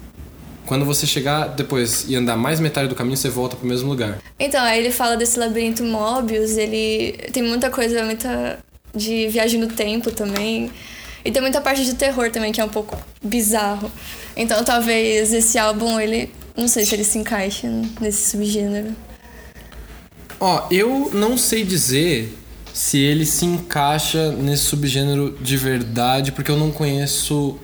[0.68, 4.20] Quando você chegar depois e andar mais metade do caminho, você volta pro mesmo lugar.
[4.38, 8.59] Então, aí ele fala desse labirinto Mobius, ele tem muita coisa, muita
[8.93, 10.70] de viagem no tempo também.
[11.24, 13.89] E tem muita parte de terror também, que é um pouco bizarro.
[14.36, 16.30] Então, talvez esse álbum, ele.
[16.55, 17.70] Não sei se ele se encaixa
[18.01, 18.93] nesse subgênero.
[20.39, 22.38] Ó, eu não sei dizer
[22.74, 27.57] se ele se encaixa nesse subgênero de verdade, porque eu não conheço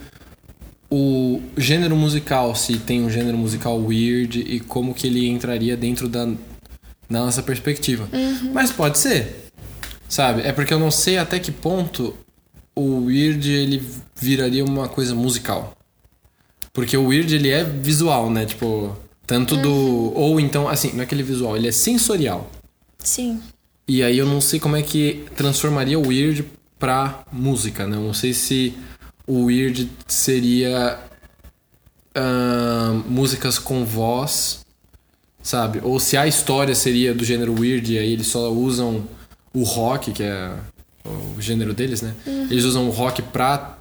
[0.96, 6.08] o gênero musical, se tem um gênero musical weird e como que ele entraria dentro
[6.08, 6.36] da, da
[7.26, 8.08] nossa perspectiva.
[8.54, 9.50] Mas pode ser,
[10.08, 10.44] sabe?
[10.44, 12.16] É porque eu não sei até que ponto
[12.76, 13.82] o weird ele
[14.16, 15.76] viraria uma coisa musical.
[16.72, 18.46] Porque o weird ele é visual, né?
[18.46, 22.52] Tipo, tanto do ou então assim, não é aquele visual, ele é sensorial.
[23.00, 23.42] Sim.
[23.88, 26.46] E aí eu não sei como é que transformaria o weird
[26.78, 27.98] pra música, né?
[27.98, 28.76] Eu não sei se
[29.28, 31.00] o weird seria
[32.16, 34.66] ahn, músicas com voz,
[35.42, 35.80] sabe?
[35.84, 39.08] Ou se a história seria do gênero weird e aí eles só usam
[39.54, 40.52] o rock, que é
[41.06, 42.14] o gênero deles, né?
[42.50, 43.78] Eles usam o rock pra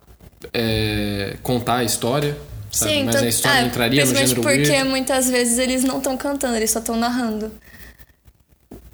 [0.52, 2.36] é, contar a história,
[2.70, 2.92] sabe?
[2.92, 4.88] Sim, Mas então- a história é, entraria no gênero porque weird.
[4.88, 7.50] muitas vezes eles não estão cantando, eles só estão narrando.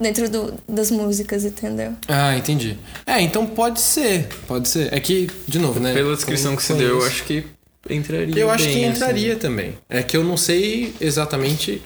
[0.01, 1.93] Dentro do, das músicas, entendeu?
[2.07, 2.79] Ah, entendi.
[3.05, 4.93] É, então pode ser, pode ser.
[4.95, 5.93] É que, de novo, né?
[5.93, 7.45] Pela descrição como que você deu, eu acho que
[7.91, 8.39] entraria.
[8.39, 8.95] Eu acho bem, que assim.
[8.97, 9.75] entraria também.
[9.89, 11.83] É que eu não sei exatamente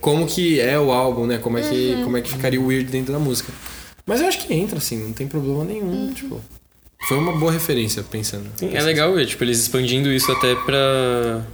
[0.00, 1.38] como que é o álbum, né?
[1.38, 2.04] Como é que, Uhum.
[2.04, 3.52] como é que ficaria o weird dentro da música.
[4.06, 5.90] Mas eu acho que entra, assim, não tem problema nenhum.
[5.90, 6.12] Uhum.
[6.14, 6.40] Tipo,
[7.08, 8.48] foi uma boa referência, pensando.
[8.56, 11.44] Sim, é legal ver, tipo, eles expandindo isso até pra.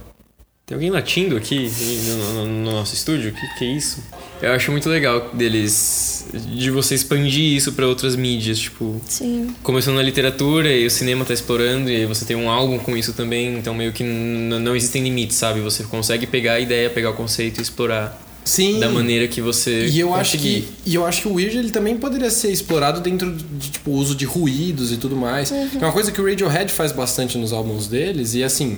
[0.65, 1.69] Tem alguém latindo aqui
[2.07, 3.31] no, no- no nosso estúdio?
[3.31, 4.01] O que, que é isso?
[4.41, 6.25] Eu acho muito legal deles.
[6.55, 9.01] de você expandir isso pra outras mídias, tipo.
[9.05, 9.53] Sim.
[9.61, 12.95] Começando na literatura e o cinema tá explorando, e aí você tem um álbum com
[12.95, 15.59] isso também, então meio que não existem limites, sabe?
[15.59, 18.79] Você consegue pegar a ideia, pegar o conceito e explorar Sim.
[18.79, 19.87] da maneira que você.
[19.87, 20.61] E eu acho conseguir.
[20.61, 23.91] que e eu acho que o weird ele também poderia ser explorado dentro de tipo
[23.91, 25.49] uso de ruídos e tudo mais.
[25.49, 28.77] Que é uma coisa que o Radiohead faz bastante nos álbuns deles e assim,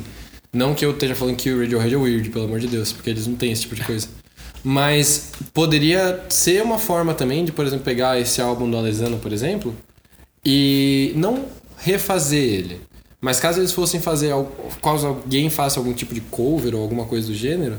[0.55, 3.09] não que eu esteja falando que o Radiohead é weird, pelo amor de Deus, porque
[3.09, 4.07] eles não têm esse tipo de coisa.
[4.63, 9.31] Mas poderia ser uma forma também de, por exemplo, pegar esse álbum do Alessandro, por
[9.31, 9.75] exemplo,
[10.43, 11.45] e não
[11.77, 12.81] refazer ele.
[13.19, 14.51] Mas caso eles fossem fazer algo,
[14.81, 17.77] caso alguém faça algum tipo de cover ou alguma coisa do gênero,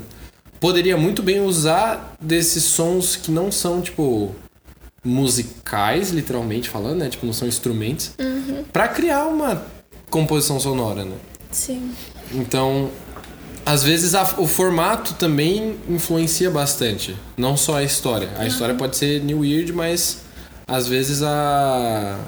[0.59, 4.35] poderia muito bem usar desses sons que não são, tipo,
[5.03, 7.09] musicais, literalmente falando, né?
[7.09, 8.11] Tipo, não são instrumentos,
[8.71, 9.65] pra criar uma
[10.09, 11.15] composição sonora, né?
[11.51, 11.91] Sim.
[12.33, 12.89] Então,
[13.65, 18.29] às vezes a- o formato também influencia bastante, não só a história.
[18.37, 20.19] A história pode ser new weird, mas
[20.67, 22.19] às vezes a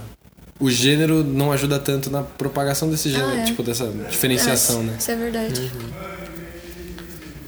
[0.60, 3.44] o gênero não ajuda tanto na propagação desse gênero, é.
[3.46, 4.96] tipo dessa diferenciação, é, né?
[5.00, 5.72] Isso é verdade.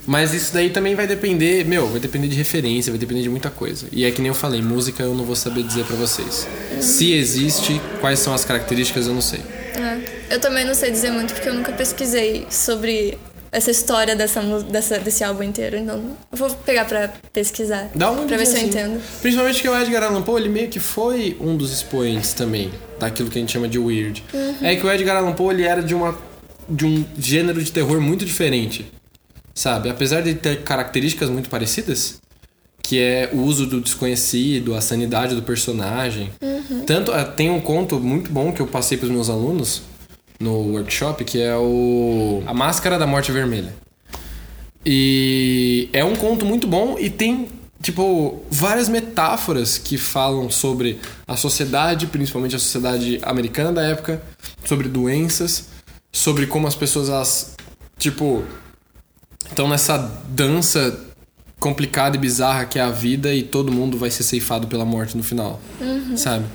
[0.07, 3.49] Mas isso daí também vai depender, meu, vai depender de referência, vai depender de muita
[3.49, 3.85] coisa.
[3.91, 6.47] E é que nem eu falei, música eu não vou saber dizer pra vocês.
[6.79, 9.41] Se existe, quais são as características, eu não sei.
[9.75, 10.20] É.
[10.31, 13.17] Eu também não sei dizer muito porque eu nunca pesquisei sobre
[13.51, 15.75] essa história dessa, dessa, desse álbum inteiro.
[15.75, 17.89] Então, eu vou pegar pra pesquisar.
[17.93, 18.67] Dá uma Pra ver se eu assim.
[18.67, 19.01] entendo.
[19.21, 23.29] Principalmente que o Edgar Allan Poe, ele meio que foi um dos expoentes também daquilo
[23.29, 24.23] que a gente chama de weird.
[24.33, 24.55] Uhum.
[24.61, 26.17] É que o Edgar Allan Poe, ele era de uma
[26.69, 28.89] de um gênero de terror muito diferente.
[29.53, 29.89] Sabe?
[29.89, 32.21] Apesar de ter características muito parecidas,
[32.81, 36.31] que é o uso do desconhecido, a sanidade do personagem.
[36.41, 36.85] Uhum.
[36.85, 39.90] Tanto ah, tem um conto muito bom que eu passei pros meus alunos
[40.41, 43.73] no workshop, que é o A Máscara da Morte Vermelha.
[44.85, 47.47] E é um conto muito bom e tem,
[47.81, 54.21] tipo, várias metáforas que falam sobre a sociedade, principalmente a sociedade americana da época,
[54.65, 55.67] sobre doenças,
[56.11, 57.55] sobre como as pessoas, elas,
[57.97, 58.43] tipo,
[59.47, 61.07] estão nessa dança
[61.59, 65.15] complicada e bizarra que é a vida e todo mundo vai ser ceifado pela morte
[65.15, 65.61] no final,
[66.17, 66.45] sabe?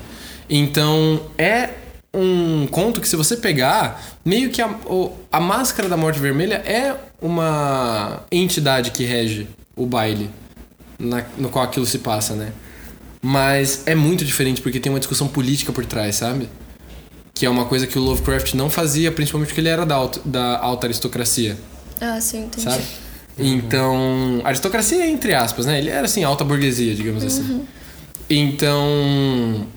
[0.49, 1.69] Então, é
[2.13, 6.55] um conto que se você pegar, meio que a, o- a máscara da morte vermelha
[6.65, 10.29] é uma entidade que rege o baile
[10.97, 12.51] na- no qual aquilo se passa, né?
[13.21, 16.47] Mas é muito diferente porque tem uma discussão política por trás, sabe?
[17.33, 20.21] Que é uma coisa que o Lovecraft não fazia, principalmente porque ele era da, alta-
[20.25, 21.57] da alta aristocracia
[22.01, 22.63] Ah, sim, entendi.
[22.63, 22.83] sabe?
[23.37, 25.77] Então, aristocracia entre aspas, né?
[25.77, 27.65] Ele era assim, alta burguesia, digamos assim.
[28.29, 29.76] Então, é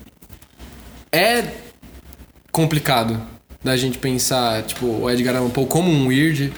[2.51, 3.21] complicado
[3.63, 6.51] da gente pensar, tipo, o Edgar Allan Poe como um weird,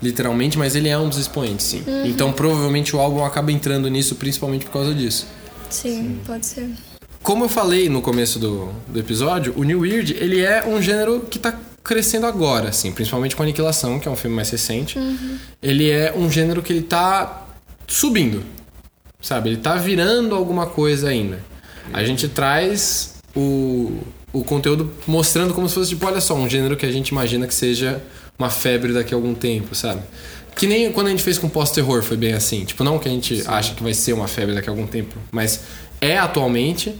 [0.00, 1.84] literalmente, mas ele é um dos expoentes, sim.
[2.04, 5.26] Então, provavelmente o álbum acaba entrando nisso principalmente por causa disso.
[5.68, 6.70] Sim, pode ser.
[7.22, 11.20] Como eu falei no começo do, do episódio, o New Weird, ele é um gênero
[11.20, 14.98] que tá crescendo agora, assim, principalmente com Aniquilação, que é um filme mais recente.
[15.62, 17.46] Ele é um gênero que ele tá
[17.86, 18.42] subindo,
[19.20, 19.50] sabe?
[19.50, 21.44] Ele tá virando alguma coisa ainda.
[21.92, 23.98] A gente traz o,
[24.32, 27.46] o conteúdo mostrando como se fosse, tipo, olha só, um gênero que a gente imagina
[27.46, 28.00] que seja
[28.38, 30.00] uma febre daqui a algum tempo, sabe?
[30.56, 32.64] Que nem quando a gente fez com pós-terror foi bem assim.
[32.64, 35.16] Tipo, não que a gente acha que vai ser uma febre daqui a algum tempo,
[35.30, 35.60] mas
[36.00, 36.94] é atualmente.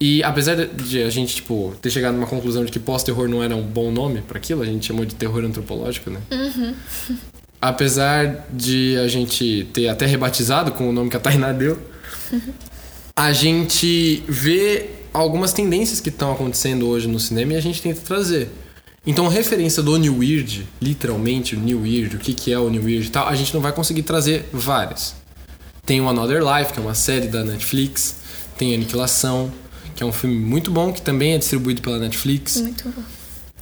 [0.00, 3.56] E apesar de- a gente, tipo, ter chegado numa conclusão de que pós-terror não era
[3.56, 6.20] um bom nome para aquilo, a gente chamou de terror antropológico, né?
[7.60, 11.78] Apesar de a gente ter até rebatizado com o nome que a Tainá deu,
[13.18, 14.90] a gente vê
[15.20, 18.50] algumas tendências que estão acontecendo hoje no cinema e a gente tenta trazer.
[19.06, 22.82] Então, referência do New Weird, literalmente, o New Weird, o que, que é o New
[22.82, 25.14] Weird e tal, a gente não vai conseguir trazer várias.
[25.84, 28.16] Tem o Another Life, que é uma série da Netflix.
[28.58, 29.52] Tem Aniquilação,
[29.94, 32.60] que é um filme muito bom, que também é distribuído pela Netflix.
[32.60, 33.02] Muito bom.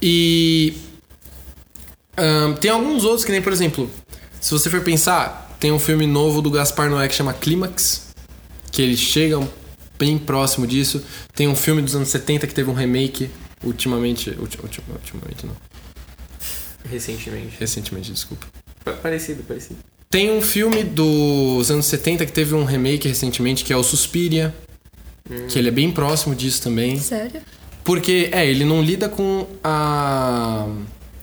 [0.01, 0.73] E
[2.17, 3.89] ahn, tem alguns outros que nem, por exemplo,
[4.41, 8.07] se você for pensar, tem um filme novo do Gaspar Noé que chama Clímax,
[8.71, 9.39] que ele chega
[9.97, 11.03] bem próximo disso.
[11.33, 13.29] Tem um filme dos anos 70 que teve um remake
[13.63, 15.55] ultimamente, ulti- ulti- ultimamente não,
[16.89, 17.55] Recentemente.
[17.59, 18.45] recentemente, desculpa.
[18.83, 19.79] Pa- Parecido, parecido.
[20.09, 24.53] Tem um filme dos anos 70 que teve um remake recentemente que é o Suspiria,
[25.49, 26.99] que ele é bem próximo disso também.
[26.99, 27.41] Sério?
[27.83, 30.67] Porque, é, ele não lida com a,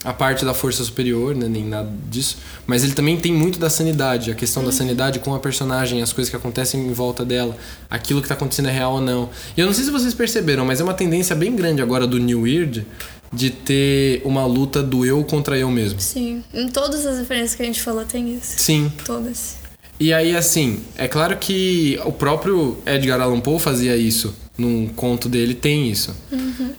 [0.03, 2.37] a parte da força superior, né, nem nada disso,
[2.67, 6.11] mas ele também tem muito da sanidade, a questão da sanidade com a personagem, as
[6.11, 7.55] coisas que acontecem em volta dela,
[7.89, 9.29] aquilo que tá acontecendo é real ou não.
[9.55, 12.19] E eu não sei se vocês perceberam, mas é uma tendência bem grande agora do
[12.19, 12.85] New Weird
[13.31, 15.99] de ter uma luta do eu contra eu mesmo.
[15.99, 16.43] Sim.
[16.53, 18.53] Em todas as referências que a gente falou tem isso.
[18.57, 18.91] Sim.
[19.03, 19.55] Todas.
[19.99, 24.35] E aí, assim, é claro que o próprio Edgar Allan Poe fazia isso.
[24.55, 26.15] Num conto dele tem isso.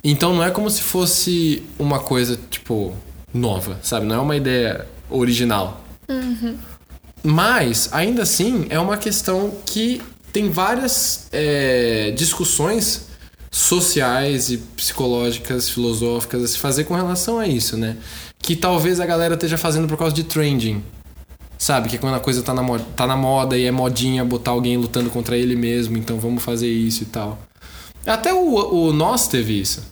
[0.03, 2.95] Então não é como se fosse uma coisa, tipo,
[3.35, 4.07] nova, sabe?
[4.07, 5.85] Não é uma ideia original.
[7.22, 10.01] Mas, ainda assim, é uma questão que
[10.32, 13.07] tem várias é, discussões
[13.51, 17.97] sociais e psicológicas, filosóficas a se fazer com relação a isso, né?
[18.39, 20.82] Que talvez a galera esteja fazendo por causa de trending.
[21.57, 21.89] Sabe?
[21.89, 24.76] Que quando a coisa tá na, moda, tá na moda e é modinha botar alguém
[24.76, 27.39] lutando contra ele mesmo, então vamos fazer isso e tal.
[28.05, 29.82] Até o, o Nós teve isso.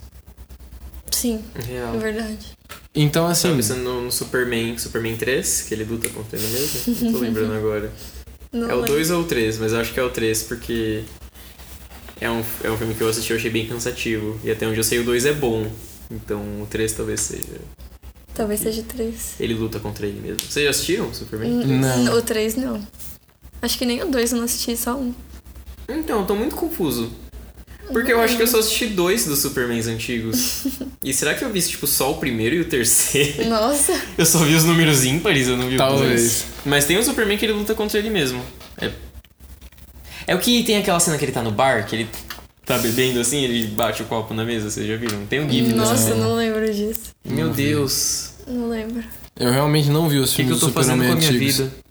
[1.10, 1.94] Sim, Real.
[1.94, 2.46] é verdade.
[2.94, 3.56] Então, Tava assim.
[3.56, 6.94] pensando no, no Superman, Superman 3, que ele luta contra ele mesmo.
[7.02, 7.90] Não tô lembrando agora.
[8.52, 8.92] Não é o lembro.
[8.92, 11.04] 2 ou o 3, mas eu acho que é o 3, porque
[12.20, 14.38] é um, é um filme que eu assisti e eu achei bem cansativo.
[14.44, 15.66] E até onde eu sei, o 2 é bom.
[16.10, 17.60] Então o 3 talvez seja.
[18.34, 19.34] Talvez seja três.
[19.38, 20.40] Ele luta contra ele mesmo.
[20.40, 21.50] Vocês já assistiram o Superman?
[21.66, 22.14] Não.
[22.16, 22.80] O três não.
[23.60, 25.14] Acho que nem o dois eu não assisti, só um.
[25.88, 27.12] Então, eu tô muito confuso.
[27.92, 30.64] Porque eu acho que eu só assisti dois dos Supermans antigos.
[31.02, 33.48] e será que eu vi, tipo, só o primeiro e o terceiro?
[33.48, 33.92] Nossa.
[34.16, 36.10] Eu só vi os números ímpares, eu não vi Talvez.
[36.10, 36.44] dois.
[36.64, 38.42] Mas tem um Superman que ele luta contra ele mesmo.
[38.80, 38.90] É...
[40.28, 42.08] é o que tem aquela cena que ele tá no bar, que ele
[42.64, 45.26] tá bebendo assim, ele bate o copo na mesa, vocês já viram?
[45.26, 46.16] Tem um gif Nossa, cena.
[46.16, 47.10] não lembro disso.
[47.24, 48.30] Meu Deus.
[48.46, 49.02] Não lembro.
[49.38, 51.26] Eu realmente não vi os O que, que filmes eu do tô fazendo Superman com
[51.26, 51.81] a minha antigos.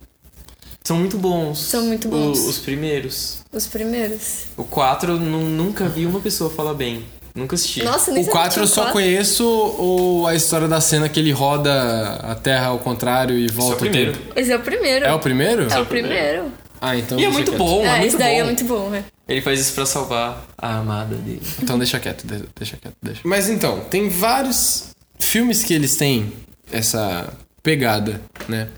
[0.84, 1.58] São muito bons.
[1.60, 2.38] São muito O- bons.
[2.40, 3.38] os primeiros.
[3.52, 4.44] Os primeiros.
[4.56, 7.04] O 4 eu nu- nunca vi uma pessoa falar bem.
[7.34, 7.82] Nunca assisti.
[7.82, 8.92] Nossa, nem O sabia que 4 eu só quatro.
[8.92, 13.54] conheço o, a história da cena que ele roda a Terra ao contrário e Esse
[13.54, 14.10] é volta o primeiro.
[14.10, 14.32] o tempo.
[14.36, 15.04] Esse é o primeiro.
[15.06, 15.62] É o primeiro?
[15.72, 16.52] É o primeiro.
[16.80, 17.58] Ah, então E é muito quieto.
[17.58, 18.40] bom, é, é, muito esse daí bom.
[18.40, 19.04] é muito bom, né?
[19.28, 21.40] Ele faz isso pra salvar a amada dele.
[21.62, 23.20] Então deixa quieto, de- deixa quieto, deixa.
[23.24, 26.32] Mas então, tem vários filmes que eles têm
[26.70, 28.68] essa pegada, né?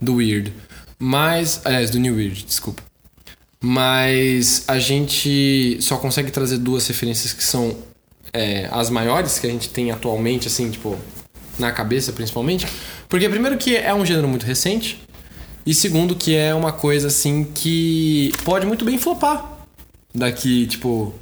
[0.00, 0.52] Do Weird.
[0.98, 1.60] Mas.
[1.64, 2.82] Aliás, do New Weird, desculpa.
[3.60, 7.76] Mas a gente só consegue trazer duas referências que são
[8.32, 10.98] é, as maiores que a gente tem atualmente, assim, tipo,
[11.58, 12.66] na cabeça principalmente.
[13.08, 15.00] Porque, primeiro, que é um gênero muito recente.
[15.64, 19.66] E segundo, que é uma coisa, assim, que pode muito bem flopar
[20.14, 21.14] daqui, tipo,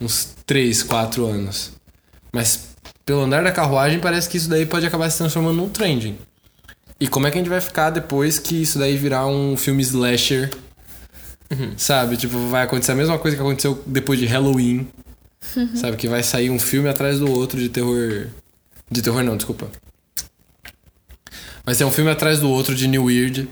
[0.00, 1.72] uns 3, 4 anos.
[2.32, 2.70] Mas
[3.04, 6.16] pelo andar da carruagem, parece que isso daí pode acabar se transformando num trending.
[7.00, 9.82] E como é que a gente vai ficar depois que isso daí virar um filme
[9.82, 10.50] slasher?
[11.76, 12.16] Sabe?
[12.16, 14.86] Tipo, vai acontecer a mesma coisa que aconteceu depois de Halloween.
[15.74, 15.96] Sabe?
[15.96, 18.26] Que vai sair um filme atrás do outro de terror.
[18.90, 19.68] De terror não, desculpa.
[21.64, 23.48] Vai ser um filme atrás do outro de New Weird.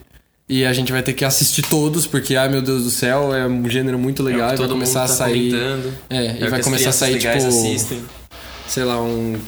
[0.48, 3.46] E a gente vai ter que assistir todos, porque, ai meu Deus do céu, é
[3.46, 5.50] um gênero muito legal É e vai começar a tá sair.
[5.50, 5.94] comentando.
[6.08, 7.28] É, É e vai começar a sair, tipo.
[7.36, 8.02] assistem.
[8.66, 9.38] Sei lá, um.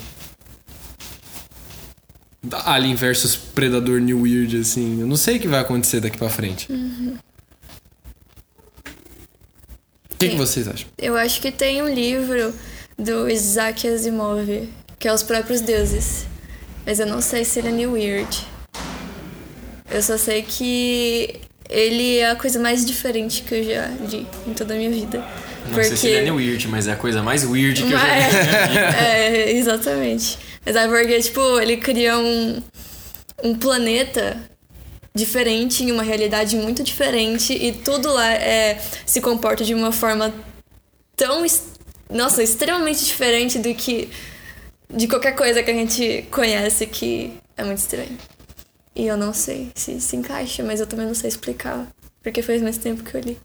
[2.64, 5.00] Alien versus Predador New Weird, assim.
[5.00, 6.72] Eu não sei o que vai acontecer daqui pra frente.
[6.72, 7.18] O
[10.18, 10.88] que, que vocês acham?
[10.98, 12.54] Eu acho que tem um livro
[12.98, 14.68] do Isaac Asimov,
[14.98, 16.26] que é Os Próprios Deuses.
[16.84, 18.46] Mas eu não sei se ele é New Weird.
[19.90, 24.54] Eu só sei que ele é a coisa mais diferente que eu já li em
[24.54, 25.24] toda a minha vida.
[25.70, 28.04] Não sei se ele é Weird, mas é a coisa mais weird que eu já
[28.04, 28.34] vi.
[28.34, 30.38] Mas- é, exatamente.
[30.64, 32.62] Mas é porque, tipo, ele cria um,
[33.42, 34.36] um planeta
[35.14, 40.32] diferente, em uma realidade muito diferente, e tudo lá é, se comporta de uma forma
[41.16, 41.44] tão,
[42.08, 44.08] nossa, extremamente diferente do que
[44.92, 48.16] de qualquer coisa que a gente conhece que é muito estranho.
[48.94, 51.86] E eu não sei se se encaixa, mas eu também não sei explicar,
[52.22, 53.38] porque faz mais tempo que eu li.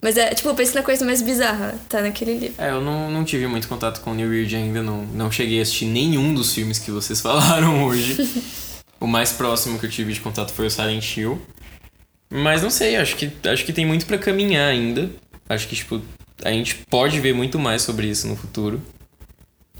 [0.00, 2.54] Mas é, tipo, pense na coisa mais bizarra, tá naquele livro.
[2.62, 5.58] É, eu não, não tive muito contato com o New Weird ainda, não, não cheguei
[5.58, 8.16] a assistir nenhum dos filmes que vocês falaram hoje.
[9.00, 11.40] o mais próximo que eu tive de contato foi o Silent Hill.
[12.28, 15.10] Mas não sei, acho que, acho que tem muito pra caminhar ainda.
[15.48, 16.02] Acho que, tipo,
[16.44, 18.82] a gente pode ver muito mais sobre isso no futuro.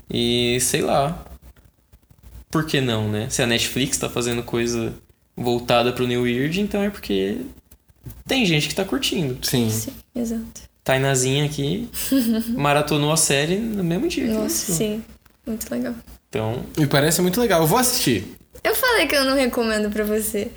[0.09, 1.25] E sei lá.
[2.51, 3.29] Por que não, né?
[3.29, 4.95] Se a Netflix tá fazendo coisa
[5.37, 7.39] voltada pro New Weird, então é porque
[8.27, 9.39] tem gente que tá curtindo.
[9.43, 9.70] Sim.
[9.70, 10.62] Sim, exato.
[10.85, 11.89] Tainazinha aqui
[12.57, 14.27] maratonou a série no mesmo dia.
[14.33, 15.03] Nossa, sim.
[15.47, 15.95] Muito legal.
[16.29, 16.64] Então.
[16.77, 17.61] Me parece muito legal.
[17.62, 18.24] Eu vou assistir.
[18.62, 20.51] Eu falei que eu não recomendo pra você.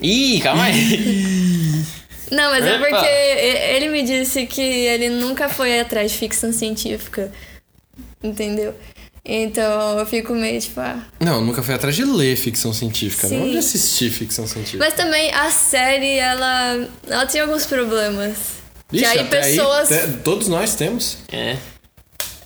[0.00, 1.84] Ih, calma aí!
[2.30, 2.88] Não, mas é Epa!
[2.88, 7.30] porque e- ele me disse que ele nunca foi atrás de ficção científica.
[8.22, 8.74] Entendeu?
[9.28, 11.02] Então eu fico meio tipo, ah.
[11.18, 13.50] Não, nunca fui atrás de ler ficção científica, não Sim.
[13.52, 14.84] de assistir ficção científica.
[14.84, 16.88] Mas também a série, ela.
[17.08, 18.36] Ela tem alguns problemas.
[18.92, 19.90] Ixi, que aí até pessoas.
[19.90, 21.18] até- todos nós temos.
[21.32, 21.56] é.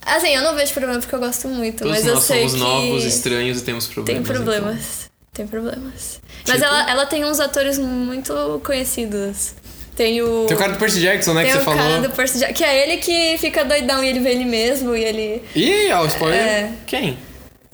[0.06, 2.54] Assim, eu não vejo problema porque eu gosto muito, Todos mas eu nós sei somos
[2.54, 2.58] que.
[2.58, 4.24] novos, estranhos e temos Tem problemas.
[4.24, 4.34] então.
[4.34, 5.10] problemas.
[5.34, 6.20] Tem problemas.
[6.48, 6.64] Mas Tipo?
[6.64, 9.52] ela, ela tem uns atores muito conhecidos.
[10.00, 10.46] Tem o.
[10.46, 11.78] Tem o cara do Percy Jackson, né, Tem que o você falou.
[11.78, 14.96] cara do Percy Jackson, que é ele que fica doidão e ele vê ele mesmo
[14.96, 15.42] e ele.
[15.54, 16.40] Ih, ó, o spoiler.
[16.40, 16.72] É.
[16.86, 17.18] Quem?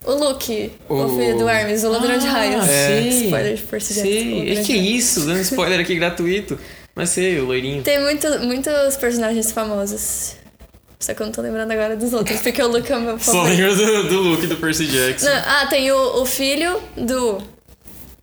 [0.05, 2.65] O Luke, o, O- filho do Hermes, o ladrão de raios.
[2.65, 3.09] Ah, sei.
[3.27, 4.09] Spoiler de Percy Jackson.
[4.11, 5.05] o E de que raios.
[5.05, 5.21] isso?
[5.21, 6.59] Dando spoiler aqui gratuito.
[6.97, 7.83] Mas sei, o loirinho.
[7.85, 10.35] Tem muito, muitos personagens famosos.
[10.99, 13.19] Só que eu não tô lembrando agora dos outros, porque o Luke é o meu
[13.21, 13.61] Só favorito.
[13.61, 15.27] lembro do, do look do Percy Jackson.
[15.27, 17.39] Não, ah, tem o, o filho do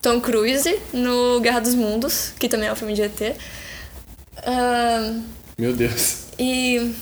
[0.01, 3.35] Tom Cruise no Guerra dos Mundos, que também é um filme de ET.
[4.45, 5.21] Ahn,
[5.57, 6.25] Meu Deus.
[6.39, 6.93] e.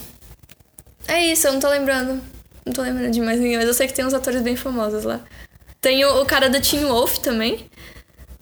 [1.07, 2.21] É isso, eu não tô lembrando.
[2.65, 5.03] Não tô lembrando de mais ninguém, mas eu sei que tem uns atores bem famosos
[5.03, 5.19] lá.
[5.81, 7.65] Tem o, o cara da Teen Wolf também.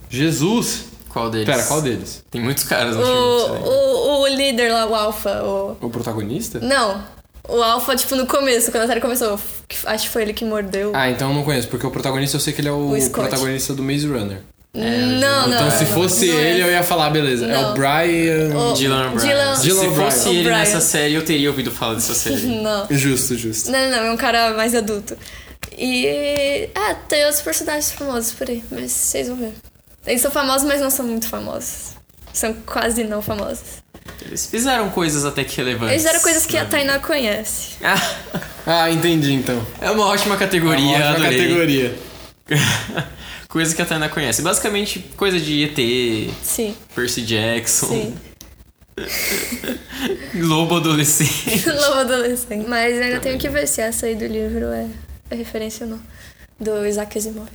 [0.09, 0.85] Jesus.
[1.09, 1.47] Qual deles?
[1.47, 2.23] Pera, qual deles?
[2.29, 5.41] Tem muitos caras no O, o, o líder lá, o Alpha.
[5.43, 5.77] O...
[5.81, 6.59] O protagonista?
[6.59, 7.03] Não.
[7.47, 9.39] O Alpha, tipo, no começo, quando a série começou,
[9.85, 10.91] acho que foi ele que mordeu.
[10.93, 13.09] Ah, então eu não conheço, porque o protagonista eu sei que ele é o, O
[13.09, 14.41] protagonista do Maze Runner.
[14.73, 15.55] Não, não.
[15.55, 16.41] então se fosse não é.
[16.51, 17.45] ele, eu ia falar, beleza.
[17.45, 17.71] É Não.
[17.71, 18.55] o Brian.
[18.55, 19.27] O- Dylan O'Brien.
[19.29, 20.39] Dylan- Se Dylan fosse O'Brien.
[20.45, 22.45] ele nessa série, eu teria ouvido falar dessa série.
[22.61, 22.87] Não.
[22.91, 23.71] Justo, justo.
[23.71, 25.17] Não, não, não, é um cara mais adulto.
[25.77, 26.69] E.
[26.75, 29.53] Ah, tem outros personagens famosos por aí, mas vocês vão ver.
[30.05, 31.95] Eles são famosos, mas não são muito famosos.
[32.31, 33.79] São quase não famosos.
[34.25, 35.93] Eles fizeram coisas até que relevantes.
[35.93, 36.65] Eles eram coisas que a?
[36.65, 37.73] Tainá conhece.
[37.83, 37.99] Ah,
[38.67, 39.65] Ah, entendi então.
[39.81, 41.39] é uma ótima categoria, É uma ótima adorei.
[41.41, 41.95] categoria.
[43.49, 44.43] Coisa que a Tainá conhece.
[44.43, 48.17] Basicamente, coisa de ET, Sim, Percy Jackson, sim.
[50.35, 51.65] Lobo Adolescente.
[51.67, 52.67] Lobo adolescente.
[52.67, 54.87] Mas ainda tenho que ver se essa aí do livro é,
[55.31, 56.01] é referência ou não.
[56.59, 57.49] Do Isaac Asimov.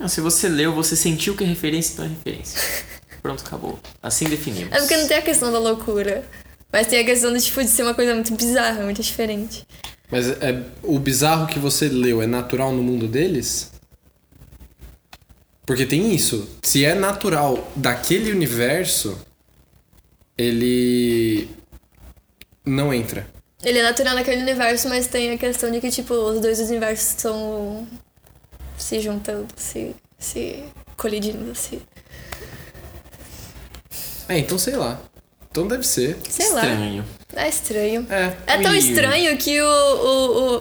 [0.00, 2.60] Não, se você leu, você sentiu que é referência, então é referência.
[3.22, 3.78] Pronto, acabou.
[4.02, 4.72] Assim definimos.
[4.72, 6.24] É porque não tem a questão da loucura.
[6.72, 9.66] Mas tem a questão de, tipo, de ser uma coisa muito bizarra, muito diferente.
[10.10, 13.73] Mas é, o bizarro que você leu é natural no mundo deles?
[15.66, 16.48] Porque tem isso.
[16.62, 19.18] Se é natural daquele universo,
[20.36, 21.48] ele
[22.64, 23.26] não entra.
[23.62, 27.08] Ele é natural naquele universo, mas tem a questão de que, tipo, os dois universos
[27.10, 27.88] estão
[28.76, 30.64] se juntando, se, se
[30.96, 31.80] colidindo, se...
[34.28, 35.00] É, então sei lá.
[35.50, 36.18] Então deve ser.
[36.28, 36.62] Sei lá.
[37.36, 38.06] É estranho.
[38.10, 38.32] É.
[38.46, 40.56] É tão estranho que o, o,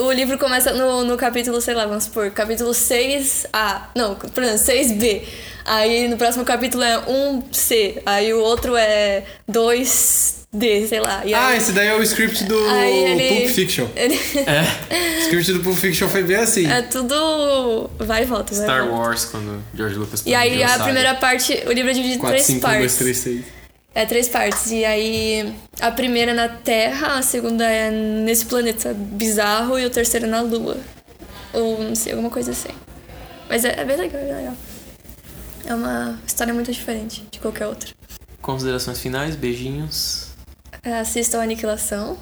[0.00, 3.82] o, o livro começa no, no capítulo, sei lá, vamos supor, capítulo 6A.
[3.94, 5.22] Não, por exemplo, 6B.
[5.66, 8.02] Aí no próximo capítulo é 1C.
[8.04, 11.22] Aí o outro é 2D, sei lá.
[11.24, 13.86] E aí, Ah, esse daí é o script do ele- Pulp Fiction.
[13.96, 16.70] ele- O script do Pulp Fiction foi bem assim.
[16.70, 17.88] é tudo.
[17.98, 18.94] Vai e volta, vai e Star volta.
[19.08, 20.84] Wars, quando George Lucas E aí a saga.
[20.84, 22.80] primeira parte, o livro é dividido em 4, três 5, 1, partes.
[22.80, 23.44] 2, 3, 6.
[23.94, 24.70] É três partes.
[24.70, 29.90] E aí a primeira é na Terra, a segunda é nesse planeta bizarro e o
[29.90, 30.76] terceiro é na Lua.
[31.52, 32.70] Ou não sei, alguma coisa assim.
[33.48, 34.56] Mas é, é bem legal, é bem legal.
[35.66, 37.90] É uma história muito diferente de qualquer outra.
[38.42, 40.28] Considerações finais, beijinhos.
[40.82, 42.18] É, Assistam a Aniquilação.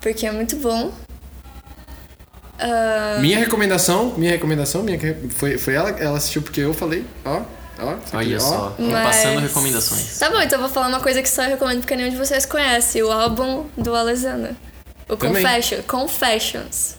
[0.00, 0.92] Porque é muito bom.
[2.58, 4.98] Ah, Minha recomendação, minha recomendação, minha,
[5.30, 7.42] foi, foi ela, ela assistiu porque eu falei, ó,
[7.78, 10.18] ó, Olha só, Mas- passando recomendações.
[10.18, 12.16] Tá bom, então eu vou falar uma coisa que só eu recomendo porque nenhum de
[12.16, 13.02] vocês conhece.
[13.02, 14.56] O álbum do Alessandro.
[15.08, 15.42] O Também.
[15.42, 16.96] Confession, Confessions.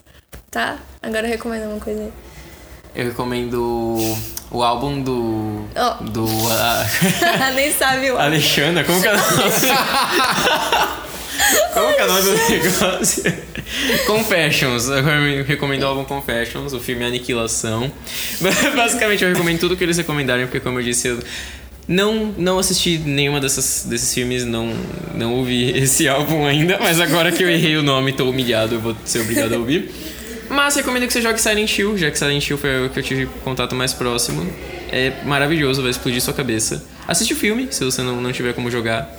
[0.49, 0.77] Tá?
[1.01, 2.13] Agora eu recomendo uma coisa aí.
[2.95, 3.99] Eu recomendo
[4.49, 5.65] o álbum do.
[5.75, 6.03] Ó.
[6.03, 6.25] Do.
[6.51, 9.27] ah, Nem sabe o Alexandra, como que é o nome?
[11.73, 13.23] Como que é o nome do negócio?
[14.05, 14.87] Confessions.
[14.87, 17.91] Eu recomendo o álbum Confessions, o filme Aniquilação.
[18.75, 21.19] Basicamente, eu recomendo tudo que eles recomendarem, porque, como eu disse, eu
[21.87, 24.73] não, não assisti nenhuma dessas, desses filmes, não,
[25.15, 28.81] não ouvi esse álbum ainda, mas agora que eu errei o nome, tô humilhado, eu
[28.81, 29.91] vou ser obrigado a ouvir.
[30.49, 33.03] Mas recomendo que você jogue Silent Hill, já que Silent Hill foi o que eu
[33.03, 34.49] tive contato mais próximo.
[34.89, 36.85] É maravilhoso, vai explodir sua cabeça.
[37.05, 39.13] Assiste o filme, se você não, não tiver como jogar.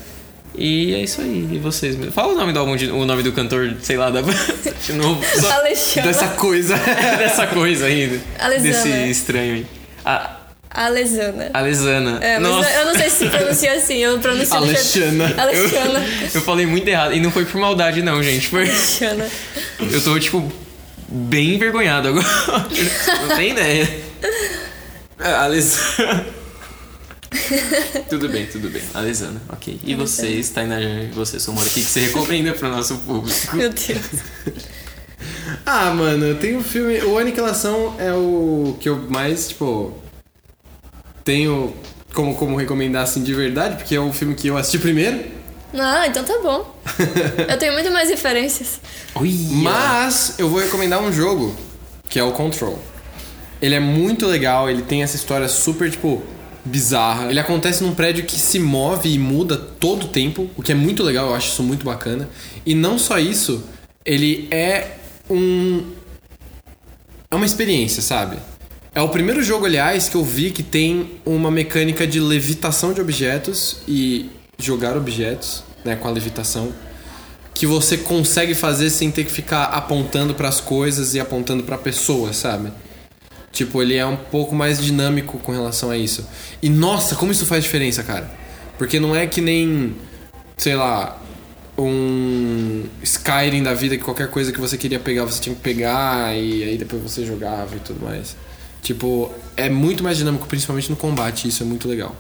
[0.59, 1.49] E é isso aí.
[1.53, 1.97] E vocês?
[2.13, 4.21] Fala o nome do álbum, de- o nome do cantor, sei lá, da
[4.85, 5.23] de novo.
[5.41, 6.11] Só Alexandre.
[6.11, 6.77] Dessa coisa.
[7.19, 8.21] dessa coisa aí.
[8.39, 8.73] Alesana.
[8.73, 9.67] Desse estranho aí.
[10.05, 10.37] A
[10.71, 11.51] Alesana.
[11.55, 12.19] Alesana.
[12.23, 12.69] É, Nossa.
[12.71, 15.35] eu não sei se pronuncia assim, eu pronuncio Alexana.
[15.39, 16.05] Alexana.
[16.35, 17.15] Eu falei muito errado.
[17.15, 18.49] E não foi por maldade, não, gente.
[18.49, 18.63] Foi.
[18.65, 19.27] Alexana.
[19.81, 20.53] Eu tô, tipo,
[21.09, 22.27] bem envergonhado agora.
[23.29, 23.89] Não tem ideia.
[25.21, 26.27] É, Alesana.
[28.09, 28.83] tudo bem, tudo bem.
[28.95, 29.81] Alesana, ok.
[29.83, 33.57] E vocês, Tainá, e você, Somora, o que que você recomenda pro nosso público?
[33.57, 33.99] Meu Deus.
[35.65, 37.03] Ah, mano, tem um filme.
[37.03, 39.93] O Aniquilação é o que eu mais, tipo.
[41.25, 41.75] Tenho
[42.15, 45.25] como, como recomendar assim de verdade, porque é o filme que eu assisti primeiro.
[45.75, 46.75] Ah, então tá bom.
[47.47, 48.81] Eu tenho muito mais referências.
[49.63, 51.55] Mas eu vou recomendar um jogo,
[52.09, 52.79] que é o Control.
[53.61, 56.23] Ele é muito legal, ele tem essa história super, tipo,
[56.65, 57.31] bizarra.
[57.31, 60.75] Ele acontece num prédio que se move e muda todo o tempo, o que é
[60.75, 62.29] muito legal, eu acho isso muito bacana.
[62.65, 63.65] E não só isso,
[64.05, 64.97] ele é
[65.31, 65.85] um.
[67.31, 68.39] É uma experiência, sabe?
[68.95, 73.01] É o primeiro jogo, aliás, que eu vi que tem uma mecânica de levitação de
[73.01, 76.73] objetos e jogar objetos, né, com a levitação
[77.59, 82.33] que você consegue fazer sem ter que ficar apontando pras coisas e apontando pra pessoa,
[82.33, 82.71] sabe?
[83.59, 86.25] Tipo, ele é um pouco mais dinâmico com relação a isso.
[86.63, 88.31] E nossa, como isso faz diferença, cara?
[88.79, 89.97] Porque não é que nem,
[90.57, 91.21] sei lá,
[91.77, 96.37] um Skyrim da vida que qualquer coisa que você queria pegar você tinha que pegar
[96.37, 98.37] e aí depois você jogava e tudo mais.
[98.81, 102.15] Tipo, é muito mais dinâmico, principalmente no combate, isso é muito legal.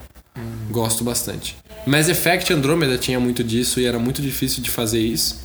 [0.68, 1.57] Gosto bastante.
[1.86, 5.39] Mass Effect Andromeda tinha muito disso e era muito difícil de fazer isso.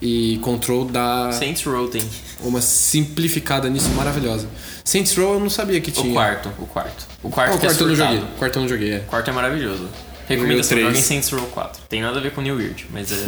[0.00, 2.02] E Control dá Saints Row tem.
[2.42, 4.48] uma simplificada nisso maravilhosa.
[4.84, 6.10] Saints Row eu não sabia que tinha.
[6.10, 7.06] O quarto, o quarto.
[7.22, 8.18] O Ah, quarto o que é quarto eu não joguei.
[8.18, 8.98] O quarto eu não joguei, é.
[8.98, 9.88] O quarto é maravilhoso.
[10.28, 10.86] Recomendação, três.
[10.86, 11.82] joguem Saints Row 4.
[11.88, 13.26] Tem nada a ver com New Weird, mas é,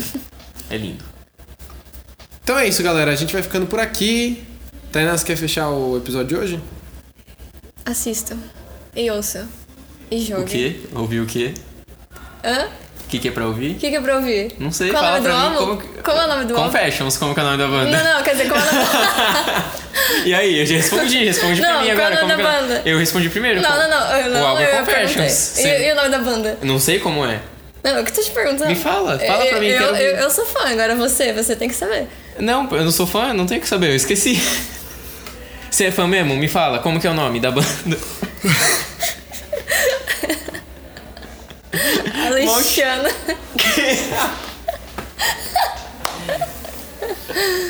[0.71, 1.05] é lindo.
[2.45, 3.11] Então é isso, galera.
[3.11, 4.45] A gente vai ficando por aqui.
[4.93, 6.61] Tainá, você quer fechar o episódio de hoje?
[7.85, 8.39] Assistam.
[8.95, 9.49] E ouçam.
[10.11, 10.45] E joguem.
[10.45, 10.81] O quê?
[10.95, 11.55] Ouvir o quê?
[12.45, 12.68] Hã?
[13.11, 13.73] O que, que é pra ouvir?
[13.73, 14.53] O que, que é pra ouvir?
[14.57, 15.77] Não sei, Qual é o fala nome do pra mim álbum?
[15.83, 16.67] como Qual é o nome do álbum?
[16.71, 17.91] Confessions, como que é o nome da banda?
[18.05, 18.91] Não, não, quer dizer, qual é o nome do
[20.29, 22.15] E aí, eu já respondi, responde pra Não, mim qual agora.
[22.15, 22.61] é o nome como da é?
[22.61, 22.83] banda?
[22.85, 23.61] Eu respondi primeiro.
[23.61, 24.17] Não, não, não.
[24.17, 24.79] Eu, não o álbum é eu.
[24.79, 25.59] Confessions.
[25.59, 26.59] E, e o nome da banda?
[26.63, 27.41] Não sei como é.
[27.83, 28.69] Não, o que eu tô te perguntando?
[28.71, 31.69] Me fala, fala pra mim, Eu, eu, eu, eu sou fã, agora você, você tem
[31.69, 32.07] que saber.
[32.39, 34.41] Não, eu não sou fã, não tenho que saber, eu esqueci.
[35.71, 36.37] Você é fã mesmo?
[36.37, 37.97] Me fala, como que é o nome da banda?
[42.26, 43.14] Alexandra.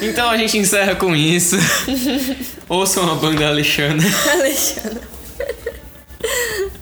[0.02, 1.56] Então a gente encerra com isso.
[2.68, 4.06] Ouçam a banda Alexandre.
[4.30, 5.02] Alexandra.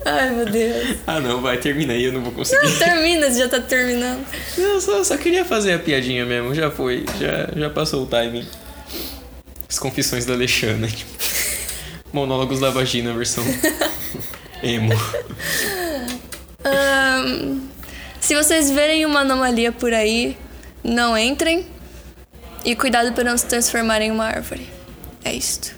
[0.05, 0.97] Ai, meu Deus.
[1.05, 2.65] Ah não, vai, termina aí, eu não vou conseguir.
[2.65, 4.25] Não, termina, já tá terminando.
[4.57, 8.47] Não, só, só queria fazer a piadinha mesmo, já foi, já, já passou o timing.
[9.67, 10.93] As confissões da Alexandre.
[12.11, 13.43] Monólogos da vagina, versão
[14.63, 14.93] emo.
[16.63, 17.59] Ahn,
[18.19, 20.37] se vocês verem uma anomalia por aí,
[20.83, 21.65] não entrem.
[22.65, 24.67] E cuidado para não se transformar em uma árvore.
[25.23, 25.71] É isto.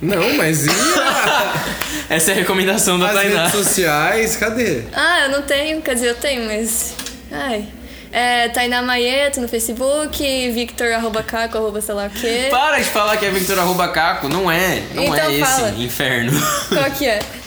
[0.00, 1.64] Não, mas e a-
[2.14, 3.46] Essa é a recomendação da as Tainá.
[3.48, 4.36] redes sociais?
[4.36, 4.82] Cadê?
[4.92, 6.94] Ah, eu não tenho, quer dizer, eu tenho, mas.
[7.32, 7.66] Ai.
[8.12, 12.46] É Tainá Maieto no Facebook, Victor arroba caco, arroba sei lá o quê.
[12.50, 14.80] Para de falar que é Victor arroba Caco, não é.
[14.94, 15.70] Não Então é esse fala.
[15.76, 16.32] inferno.
[16.68, 17.18] Qual que é?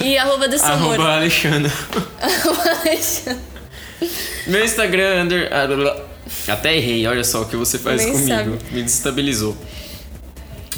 [0.00, 0.94] E arroba do Samura.
[0.94, 1.72] arroba Alexandre.
[2.82, 3.42] Alexandre.
[4.46, 5.48] Meu Instagram, under...
[5.52, 6.02] ah.
[6.48, 8.28] Até errei, olha só o que você faz Nem comigo.
[8.28, 8.58] sabe.
[8.72, 9.56] Me desestabilizou.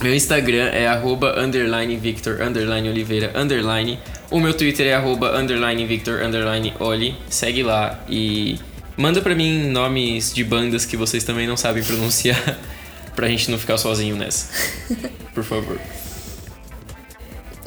[0.02, 3.98] Meu Instagram é arroba underline Victor underline Oliveira underline.
[4.30, 7.16] O meu Twitter é arroba underline Victor underline Oli.
[7.28, 8.60] Segue lá e
[8.96, 12.40] manda pra mim nomes de bandas que vocês também não sabem pronunciar.
[13.16, 14.48] pra gente não ficar sozinho nessa.
[15.34, 15.78] Por favor.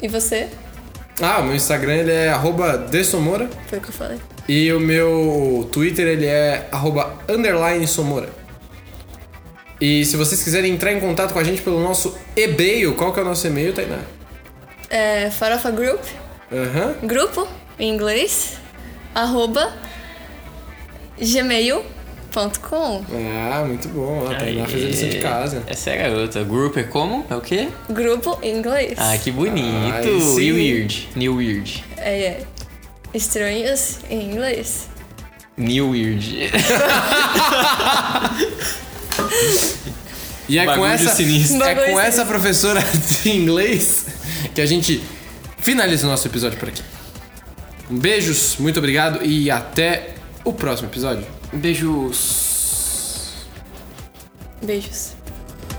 [0.00, 0.48] E você?
[1.20, 3.48] Ah, o meu Instagram ele é arroba desomora.
[3.66, 4.18] Foi o que eu falei.
[4.48, 8.28] E o meu Twitter ele é arroba underline somora.
[9.80, 13.18] E se vocês quiserem entrar em contato com a gente pelo nosso e-mail, qual que
[13.18, 13.98] é o nosso e-mail, Tainá?
[14.88, 16.00] É Farofa Group,
[16.52, 16.94] Aham.
[17.02, 17.48] grupo,
[17.78, 18.58] em inglês,
[19.14, 19.72] arroba
[21.20, 22.01] gmail.com.
[22.34, 24.26] Ah, muito bom.
[24.30, 25.62] A Tainá fez a lição de casa.
[25.66, 26.42] Essa é a garota.
[26.44, 27.26] Group é como?
[27.28, 27.68] É o quê?
[27.90, 28.94] Grupo em inglês.
[28.98, 30.08] Ah, que bonito.
[30.38, 31.08] New Weird.
[31.14, 31.84] New Weird.
[31.96, 32.42] É, é.
[33.12, 34.88] Estranhos em inglês.
[35.56, 36.50] New Weird.
[40.48, 41.62] E é com essa, sinistro.
[41.62, 42.82] é com essa professora
[43.22, 44.06] de inglês
[44.54, 45.02] que a gente
[45.58, 46.82] finaliza o nosso episódio por aqui.
[47.90, 50.10] Um beijos, muito obrigado e até
[50.44, 51.24] o próximo episódio.
[51.54, 53.44] Beijos.
[54.62, 55.12] Beijos.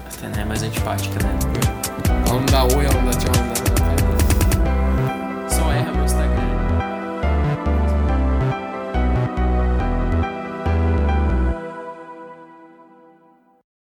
[0.08, 1.40] Essa não é mais antipática, né?
[2.28, 3.53] Ela não dá oi, ela não dá tchau.